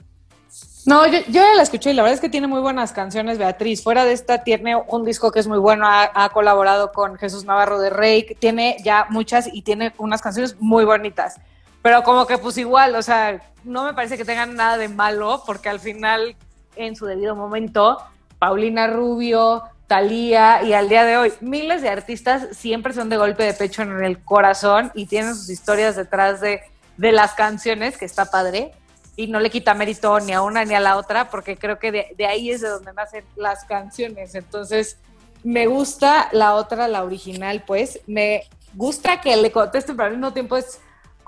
No, 0.86 1.08
yo, 1.08 1.20
ya 1.30 1.56
la 1.56 1.64
escuché 1.64 1.90
y 1.90 1.94
la 1.94 2.04
verdad 2.04 2.14
es 2.14 2.22
que 2.22 2.30
tiene 2.30 2.46
muy 2.46 2.62
buenas 2.62 2.92
canciones, 2.92 3.40
Beatriz. 3.40 3.84
Fuera 3.84 4.06
de 4.06 4.14
esta, 4.14 4.44
tiene 4.44 4.76
un 4.76 5.06
disco 5.06 5.32
que 5.32 5.40
es 5.40 5.48
muy 5.48 5.58
bueno, 5.58 5.86
ha, 5.88 6.30
colaborado 6.30 6.92
con 6.92 7.18
Jesús 7.18 7.46
Navarro 7.46 7.80
de 7.80 7.90
Rey, 7.90 8.38
tiene 8.38 8.78
ya 8.84 9.08
muchas 9.10 9.50
y 9.52 9.64
tiene 9.64 9.92
unas 9.98 10.22
canciones 10.22 10.56
muy 10.60 10.86
bonitas. 10.86 11.40
Pero 11.82 12.04
como 12.04 12.28
que 12.28 12.38
pues 12.38 12.58
igual, 12.58 12.96
o 12.96 13.02
sea, 13.02 13.42
no 13.64 13.84
me 13.84 13.94
parece 13.94 14.18
que 14.18 14.26
tengan 14.26 14.56
nada 14.56 14.78
de 14.78 14.90
malo, 14.90 15.44
porque 15.46 15.70
al 15.70 15.80
final, 15.80 16.36
en 16.76 16.96
su 16.96 17.06
debido 17.06 17.36
momento, 17.36 17.98
Paulina 18.38 18.88
Rubio, 18.88 19.64
Talía 19.88 20.62
y 20.62 20.74
al 20.74 20.88
día 20.88 21.04
de 21.04 21.18
hoy, 21.18 21.34
miles 21.42 21.82
de 21.82 21.90
artistas 21.90 22.56
siempre 22.56 22.94
son 22.94 23.10
de 23.10 23.18
golpe 23.18 23.44
de 23.44 23.54
pecho 23.54 23.82
en 23.82 24.04
el 24.04 24.24
corazón 24.24 24.92
y 24.94 25.08
tienen 25.08 25.36
sus 25.36 25.50
historias 25.50 25.96
detrás 25.96 26.42
de, 26.42 26.62
de 26.98 27.12
las 27.12 27.34
canciones, 27.34 27.98
que 27.98 28.06
está 28.06 28.26
padre, 28.26 28.72
y 29.16 29.28
no 29.28 29.40
le 29.40 29.50
quita 29.50 29.74
mérito 29.74 30.20
ni 30.20 30.32
a 30.32 30.42
una 30.42 30.64
ni 30.64 30.76
a 30.76 30.80
la 30.80 30.96
otra, 30.96 31.30
porque 31.30 31.58
creo 31.58 31.80
que 31.80 31.92
de, 31.92 32.16
de 32.18 32.26
ahí 32.28 32.52
es 32.52 32.62
de 32.62 32.70
donde 32.70 32.94
nacen 32.94 33.26
las 33.36 33.64
canciones. 33.66 34.36
Entonces, 34.36 34.98
me 35.44 35.68
gusta 35.68 36.30
la 36.34 36.54
otra, 36.56 36.88
la 36.88 37.04
original, 37.04 37.64
pues, 37.66 38.00
me 38.06 38.44
gusta 38.76 39.20
que 39.22 39.36
le 39.36 39.52
contesten, 39.52 39.98
pero 39.98 40.08
al 40.08 40.14
mismo 40.14 40.34
tiempo 40.34 40.56
es 40.56 40.80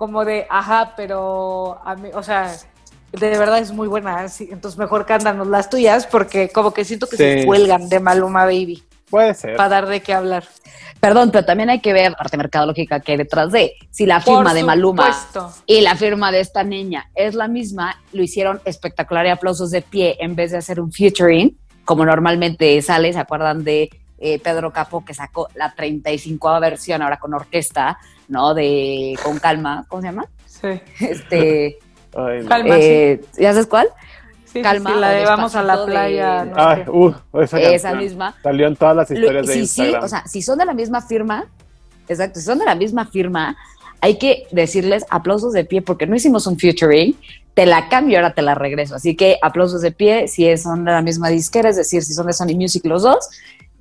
como 0.01 0.25
de, 0.25 0.47
ajá, 0.49 0.93
pero 0.97 1.79
a 1.85 1.93
mí, 1.93 2.09
o 2.15 2.23
sea, 2.23 2.51
de 3.11 3.37
verdad 3.37 3.59
es 3.59 3.71
muy 3.71 3.87
buena, 3.87 4.25
entonces 4.39 4.75
mejor 4.79 5.05
cántanos 5.05 5.45
las 5.45 5.69
tuyas 5.69 6.07
porque 6.07 6.49
como 6.49 6.73
que 6.73 6.85
siento 6.85 7.05
que 7.05 7.17
se 7.17 7.45
cuelgan 7.45 7.87
de 7.87 7.99
Maluma 7.99 8.45
Baby. 8.45 8.83
Puede 9.11 9.35
ser. 9.35 9.55
Para 9.55 9.69
dar 9.69 9.87
de 9.87 9.99
qué 9.99 10.15
hablar. 10.15 10.43
Perdón, 10.99 11.29
pero 11.29 11.45
también 11.45 11.69
hay 11.69 11.81
que 11.81 11.93
ver 11.93 12.09
la 12.09 12.17
parte 12.17 12.35
mercadológica 12.35 12.99
que 12.99 13.11
hay 13.11 13.19
detrás 13.19 13.51
de. 13.51 13.73
Si 13.91 14.07
la 14.07 14.21
firma 14.21 14.55
de 14.55 14.63
Maluma 14.63 15.15
y 15.67 15.81
la 15.81 15.95
firma 15.95 16.31
de 16.31 16.39
esta 16.39 16.63
niña 16.63 17.11
es 17.13 17.35
la 17.35 17.47
misma, 17.47 18.01
lo 18.11 18.23
hicieron 18.23 18.59
espectacular 18.65 19.27
y 19.27 19.29
aplausos 19.29 19.69
de 19.69 19.83
pie 19.83 20.17
en 20.19 20.33
vez 20.33 20.49
de 20.49 20.57
hacer 20.57 20.81
un 20.81 20.91
featuring, 20.91 21.55
como 21.85 22.05
normalmente 22.05 22.81
sale, 22.81 23.13
¿se 23.13 23.19
acuerdan 23.19 23.63
de 23.63 23.87
eh, 24.21 24.39
Pedro 24.39 24.71
Capo, 24.71 25.03
que 25.03 25.13
sacó 25.13 25.47
la 25.55 25.73
35 25.73 26.59
versión 26.61 27.01
ahora 27.01 27.17
con 27.17 27.33
orquesta, 27.33 27.97
¿no? 28.29 28.53
De 28.53 29.17
Con 29.23 29.39
Calma, 29.39 29.85
¿cómo 29.89 30.01
se 30.01 30.07
llama? 30.07 30.25
Sí. 30.45 30.67
Este, 30.99 31.79
Ay, 32.15 32.43
no. 32.43 32.47
Calma, 32.49 32.77
eh, 32.77 33.21
¿Ya 33.37 33.51
sabes 33.51 33.67
cuál? 33.67 33.87
Sí, 34.45 34.61
Calma, 34.61 34.93
sí, 34.93 34.99
la 34.99 35.09
de 35.11 35.25
vamos 35.25 35.55
a 35.55 35.63
la 35.63 35.85
playa. 35.85 36.45
de- 36.45 36.83
qué. 36.83 36.89
uh, 36.91 37.13
esa, 37.41 37.59
Esa 37.59 37.93
misma. 37.95 38.35
Salió 38.43 38.67
en 38.67 38.75
todas 38.75 38.95
las 38.95 39.09
Lo- 39.09 39.17
historias 39.17 39.47
de 39.47 39.53
sí, 39.53 39.59
sí, 39.65 39.81
Instagram. 39.83 40.03
o 40.03 40.07
sea, 40.07 40.27
si 40.27 40.41
son 40.41 40.57
de 40.59 40.65
la 40.65 40.73
misma 40.73 41.01
firma, 41.01 41.45
exacto, 42.07 42.39
si 42.39 42.45
son 42.45 42.59
de 42.59 42.65
la 42.65 42.75
misma 42.75 43.05
firma, 43.05 43.55
hay 44.01 44.17
que 44.17 44.43
decirles 44.51 45.05
aplausos 45.09 45.53
de 45.53 45.63
pie 45.63 45.81
porque 45.81 46.05
no 46.05 46.15
hicimos 46.15 46.47
un 46.47 46.59
featuring, 46.59 47.15
te 47.53 47.65
la 47.65 47.87
cambio, 47.87 48.17
ahora 48.17 48.33
te 48.33 48.41
la 48.41 48.55
regreso. 48.55 48.95
Así 48.95 49.15
que 49.15 49.37
aplausos 49.41 49.81
de 49.81 49.91
pie 49.91 50.27
si 50.27 50.55
son 50.57 50.83
de 50.85 50.91
la 50.91 51.01
misma 51.01 51.29
disquera, 51.29 51.69
es 51.69 51.77
decir, 51.77 52.03
si 52.03 52.13
son 52.13 52.27
de 52.27 52.33
Sony 52.33 52.55
Music 52.55 52.85
los 52.85 53.03
dos. 53.03 53.29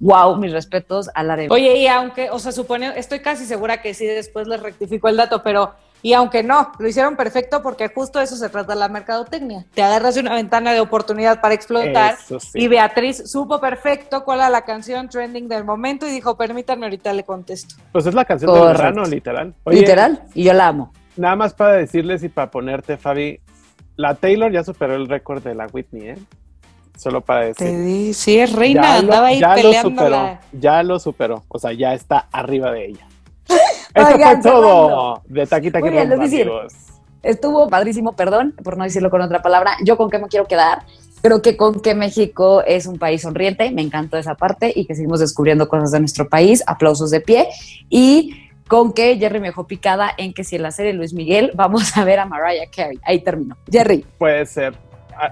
Wow, 0.01 0.37
mis 0.37 0.51
respetos 0.53 1.11
a 1.15 1.23
la 1.23 1.37
de... 1.37 1.49
Oye, 1.51 1.77
y 1.77 1.87
aunque, 1.87 2.31
o 2.31 2.39
sea, 2.39 2.53
supone, 2.53 2.93
estoy 2.97 3.21
casi 3.21 3.45
segura 3.45 3.83
que 3.83 3.93
sí, 3.93 4.07
después 4.07 4.49
les 4.49 4.63
rectifico 4.63 5.09
el 5.09 5.17
dato, 5.19 5.43
pero, 5.43 5.75
y 6.01 6.15
aunque 6.15 6.43
no, 6.43 6.73
lo 6.79 6.89
hicieron 6.89 7.17
perfecto 7.17 7.63
porque 7.63 7.89
justo 7.89 8.19
de 8.19 8.25
eso 8.25 8.37
se 8.37 8.49
trata 8.49 8.75
la 8.75 8.89
mercadotecnia. 8.89 9.67
Te 9.75 9.83
agarras 9.83 10.15
de 10.15 10.23
una 10.23 10.35
ventana 10.35 10.73
de 10.73 10.81
oportunidad 10.81 11.43
para 11.43 11.53
explotar. 11.53 12.17
Sí. 12.17 12.39
Y 12.55 12.69
Beatriz 12.69 13.31
supo 13.31 13.61
perfecto 13.61 14.25
cuál 14.25 14.39
era 14.39 14.49
la 14.49 14.63
canción 14.63 15.11
trending 15.11 15.49
del 15.49 15.65
momento 15.65 16.07
y 16.07 16.11
dijo, 16.11 16.35
permítanme, 16.35 16.87
ahorita 16.87 17.13
le 17.13 17.25
contesto. 17.25 17.75
Pues 17.93 18.07
es 18.07 18.15
la 18.15 18.25
canción 18.25 18.51
del 18.53 18.61
Correcto. 18.63 18.83
verano, 18.83 19.05
literal. 19.05 19.55
Oye, 19.65 19.81
Literal, 19.81 20.23
y 20.35 20.45
yo 20.45 20.55
la 20.55 20.69
amo. 20.69 20.93
Nada 21.17 21.37
más 21.37 21.53
para 21.53 21.75
decirles 21.75 22.23
y 22.23 22.31
para 22.31 22.51
ponerte, 22.51 22.97
Fabi, 22.97 23.39
la 23.97 24.15
Taylor 24.15 24.51
ya 24.51 24.65
superó 24.65 24.95
el 24.95 25.07
récord 25.09 25.43
de 25.43 25.55
la 25.55 25.67
Whitney, 25.67 26.09
¿eh? 26.09 26.19
Solo 26.97 27.21
para 27.23 27.47
decir. 27.47 27.67
Te 27.67 27.79
di, 27.79 28.13
sí, 28.13 28.39
es 28.39 28.53
reina, 28.53 28.83
Ya 28.83 28.93
lo- 28.95 28.99
andaba 29.01 29.27
ahí 29.29 29.41
ya 29.41 29.57
lo 29.57 29.73
superó, 29.73 30.09
la- 30.11 30.41
ya 30.53 30.83
lo 30.83 30.99
superó. 30.99 31.43
O 31.49 31.59
sea, 31.59 31.73
ya 31.73 31.95
está 31.95 32.27
arriba 32.31 32.71
de 32.73 32.87
ella. 32.87 33.07
Eso 33.95 34.07
Oigan, 34.15 34.43
fue 34.43 34.51
todo 34.53 35.23
de 35.27 35.47
Taquita 35.47 35.81
Muy 35.81 35.89
que 35.89 35.95
bien, 35.97 36.09
decir. 36.21 36.51
Estuvo 37.23 37.69
padrísimo, 37.69 38.13
perdón 38.15 38.55
por 38.63 38.77
no 38.79 38.85
decirlo 38.85 39.11
con 39.11 39.21
otra 39.21 39.43
palabra. 39.43 39.73
Yo 39.85 39.97
con 39.97 40.09
qué 40.11 40.19
me 40.19 40.29
quiero 40.29 40.47
quedar. 40.47 40.83
Creo 41.23 41.43
que 41.43 41.57
con 41.57 41.81
que 41.81 41.95
México 41.95 42.63
es 42.65 42.87
un 42.87 42.99
país 42.99 43.21
sonriente, 43.23 43.71
me 43.73 43.83
encantó 43.83 44.17
esa 44.17 44.37
parte 44.37 44.73
y 44.75 44.87
que 44.87 44.95
seguimos 44.95 45.21
descubriendo 45.21 45.69
cosas 45.69 45.91
de 45.91 46.01
nuestro 46.01 46.29
país, 46.31 46.63
aplausos 46.67 47.11
de 47.11 47.21
pie. 47.21 47.49
Y 47.91 48.49
con 48.69 48.95
que 48.95 49.19
Jerry 49.19 49.39
me 49.41 49.49
dejó 49.49 49.67
picada 49.67 50.13
en 50.17 50.33
que 50.33 50.45
si 50.45 50.57
en 50.57 50.63
la 50.63 50.71
serie 50.71 50.95
Luis 50.95 51.13
Miguel 51.13 51.51
vamos 51.55 51.95
a 51.99 52.05
ver 52.05 52.21
a 52.21 52.25
Mariah 52.25 52.71
Carey. 52.75 52.99
Ahí 53.03 53.21
termino. 53.21 53.57
Jerry, 53.71 54.07
Puede 54.17 54.47
ser. 54.47 54.75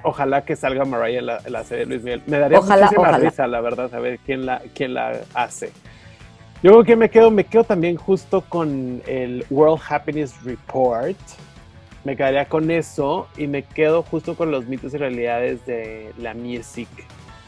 Ojalá 0.05 0.45
que 0.45 0.57
salga 0.57 0.85
Mariah 0.85 1.23
la, 1.23 1.41
la 1.49 1.65
serie 1.65 1.85
de 1.85 1.91
Luis 1.91 2.03
Miguel. 2.03 2.23
Me 2.27 2.39
daría 2.39 2.59
Ojalá, 2.59 2.87
muchísima 2.87 3.09
ojalá. 3.09 3.19
risa, 3.31 3.47
la 3.47 3.61
verdad, 3.61 3.91
saber 3.91 4.19
quién 4.25 4.47
la, 4.47 4.63
quién 4.75 4.95
la 4.95 5.21
hace. 5.35 5.73
Yo 6.63 6.73
creo 6.73 6.85
que 6.85 6.97
me 6.97 7.09
quedo, 7.09 7.31
me 7.31 7.45
quedo 7.45 7.65
también 7.65 7.97
justo 7.97 8.41
con 8.43 9.03
el 9.07 9.45
World 9.51 9.81
Happiness 9.89 10.43
Report. 10.45 11.17
Me 12.05 12.17
quedaría 12.17 12.47
con 12.47 12.71
eso 12.71 13.29
y 13.37 13.47
me 13.47 13.63
quedo 13.63 14.03
justo 14.03 14.35
con 14.37 14.51
los 14.51 14.67
mitos 14.67 14.95
y 14.95 14.97
realidades 14.99 15.65
de 15.67 16.13
la 16.19 16.35
music. 16.35 16.89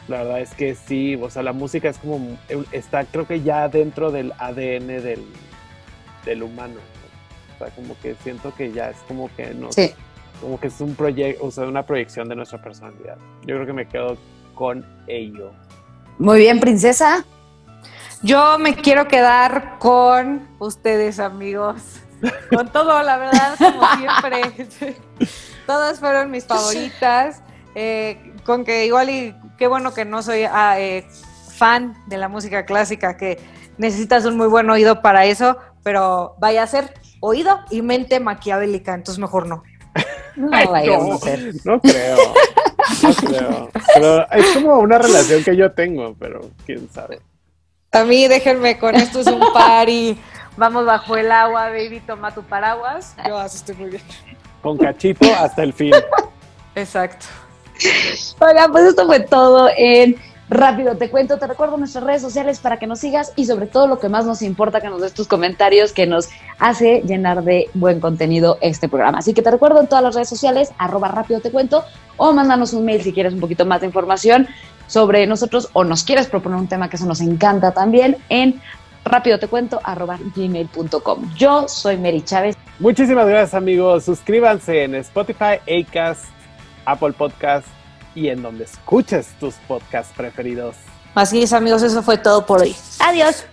La 0.07 0.23
verdad 0.23 0.39
es 0.41 0.53
que 0.53 0.75
sí, 0.75 1.15
o 1.21 1.29
sea, 1.29 1.43
la 1.43 1.53
música 1.53 1.89
es 1.89 1.97
como, 1.97 2.37
está 2.71 3.05
creo 3.05 3.27
que 3.27 3.41
ya 3.41 3.67
dentro 3.69 4.11
del 4.11 4.33
ADN 4.37 4.87
del, 4.87 5.23
del 6.25 6.43
humano. 6.43 6.75
¿no? 6.75 7.55
O 7.55 7.57
sea, 7.59 7.75
como 7.75 7.97
que 8.01 8.15
siento 8.15 8.53
que 8.55 8.71
ya 8.71 8.89
es 8.89 8.97
como 9.07 9.29
que 9.35 9.53
nos, 9.53 9.75
sí. 9.75 9.91
Como 10.41 10.59
que 10.59 10.67
es 10.67 10.81
un 10.81 10.95
proyecto, 10.95 11.45
o 11.45 11.51
sea, 11.51 11.65
una 11.65 11.85
proyección 11.85 12.27
de 12.27 12.35
nuestra 12.35 12.61
personalidad. 12.61 13.17
Yo 13.41 13.55
creo 13.55 13.65
que 13.65 13.73
me 13.73 13.87
quedo 13.87 14.17
con 14.55 14.85
ello. 15.07 15.51
Muy 16.17 16.39
bien, 16.39 16.59
princesa. 16.59 17.25
Yo 18.21 18.59
me 18.59 18.75
quiero 18.75 19.07
quedar 19.07 19.79
con 19.79 20.47
ustedes, 20.59 21.19
amigos. 21.19 22.01
Con 22.53 22.71
todo, 22.71 23.01
la 23.01 23.17
verdad, 23.17 23.55
como 23.57 23.81
siempre. 23.97 24.67
Todas 25.65 25.99
fueron 25.99 26.29
mis 26.29 26.45
favoritas. 26.45 27.41
Eh, 27.73 28.33
con 28.43 28.65
que 28.65 28.85
igual 28.85 29.09
y 29.09 29.35
qué 29.57 29.67
bueno 29.67 29.93
que 29.93 30.03
no 30.03 30.21
soy 30.21 30.43
ah, 30.43 30.79
eh, 30.79 31.07
fan 31.55 31.95
de 32.07 32.17
la 32.17 32.27
música 32.27 32.65
clásica, 32.65 33.17
que 33.17 33.39
necesitas 33.77 34.25
un 34.25 34.35
muy 34.35 34.47
buen 34.47 34.69
oído 34.69 35.01
para 35.01 35.25
eso, 35.25 35.57
pero 35.83 36.35
vaya 36.39 36.63
a 36.63 36.67
ser 36.67 36.93
oído 37.21 37.59
y 37.69 37.81
mente 37.81 38.19
maquiavélica, 38.19 38.93
entonces 38.93 39.19
mejor 39.19 39.47
no. 39.47 39.63
No 40.35 40.49
Ay, 40.51 40.67
vayas 40.67 41.03
no, 41.03 41.13
a 41.13 41.17
ser. 41.17 41.53
no 41.65 41.81
creo. 41.81 42.17
No 43.03 43.13
creo. 43.13 43.69
Pero 43.93 44.31
es 44.31 44.45
como 44.53 44.79
una 44.79 44.97
relación 44.97 45.43
que 45.43 45.55
yo 45.55 45.71
tengo, 45.71 46.15
pero 46.19 46.41
quién 46.65 46.89
sabe. 46.91 47.21
A 47.91 48.03
mí 48.03 48.27
déjenme 48.27 48.77
con 48.79 48.95
esto 48.95 49.19
es 49.19 49.27
un 49.27 49.41
party. 49.53 50.17
Vamos 50.57 50.85
bajo 50.85 51.15
el 51.17 51.31
agua, 51.31 51.69
baby, 51.69 52.01
toma 52.05 52.33
tu 52.33 52.43
paraguas. 52.43 53.15
Yo 53.27 53.37
así 53.37 53.57
estoy 53.57 53.75
muy 53.75 53.89
bien. 53.91 54.03
Con 54.61 54.77
cachito 54.77 55.25
hasta 55.35 55.63
el 55.63 55.73
fin. 55.73 55.93
Exacto. 56.75 57.25
Oigan, 58.39 58.71
pues 58.71 58.85
esto 58.85 59.05
fue 59.05 59.21
todo 59.21 59.69
en 59.75 60.15
Rápido 60.51 60.97
Te 60.97 61.09
Cuento. 61.09 61.37
Te 61.37 61.47
recuerdo 61.47 61.77
nuestras 61.77 62.03
redes 62.03 62.21
sociales 62.21 62.59
para 62.59 62.77
que 62.77 62.85
nos 62.85 62.99
sigas 62.99 63.31
y 63.37 63.45
sobre 63.45 63.67
todo 63.67 63.87
lo 63.87 63.99
que 63.99 64.09
más 64.09 64.25
nos 64.25 64.41
importa 64.41 64.81
que 64.81 64.89
nos 64.89 65.01
des 65.01 65.13
tus 65.13 65.25
comentarios 65.25 65.93
que 65.93 66.05
nos 66.05 66.27
hace 66.59 67.01
llenar 67.05 67.45
de 67.45 67.69
buen 67.73 68.01
contenido 68.01 68.57
este 68.59 68.89
programa. 68.89 69.19
Así 69.19 69.33
que 69.33 69.41
te 69.41 69.49
recuerdo 69.49 69.79
en 69.79 69.87
todas 69.87 70.03
las 70.03 70.13
redes 70.13 70.27
sociales, 70.27 70.73
arroba 70.77 71.07
Rápido 71.07 71.39
Te 71.39 71.51
Cuento 71.51 71.85
o 72.17 72.33
mándanos 72.33 72.73
un 72.73 72.83
mail 72.83 73.01
si 73.01 73.13
quieres 73.13 73.33
un 73.33 73.39
poquito 73.39 73.65
más 73.65 73.79
de 73.79 73.87
información 73.87 74.45
sobre 74.87 75.25
nosotros 75.25 75.69
o 75.71 75.85
nos 75.85 76.03
quieres 76.03 76.27
proponer 76.27 76.59
un 76.59 76.67
tema 76.67 76.89
que 76.89 76.97
eso 76.97 77.05
nos 77.05 77.21
encanta 77.21 77.71
también 77.71 78.17
en 78.27 78.61
rápido 79.05 79.39
te 79.39 79.47
cuento 79.47 79.79
arroba 79.81 80.19
gmail.com. 80.35 81.33
Yo 81.33 81.69
soy 81.69 81.95
Mary 81.95 82.23
Chávez. 82.23 82.57
Muchísimas 82.77 83.25
gracias, 83.25 83.53
amigos. 83.53 84.03
Suscríbanse 84.03 84.83
en 84.83 84.95
Spotify, 84.95 85.61
Acast, 85.65 86.25
Apple 86.83 87.13
Podcast 87.13 87.67
y 88.15 88.29
en 88.29 88.41
donde 88.41 88.65
escuches 88.65 89.27
tus 89.39 89.55
podcasts 89.67 90.13
preferidos. 90.15 90.75
Así 91.15 91.41
es, 91.41 91.53
amigos, 91.53 91.83
eso 91.83 92.01
fue 92.03 92.17
todo 92.17 92.45
por 92.45 92.61
hoy. 92.61 92.75
Adiós. 92.99 93.45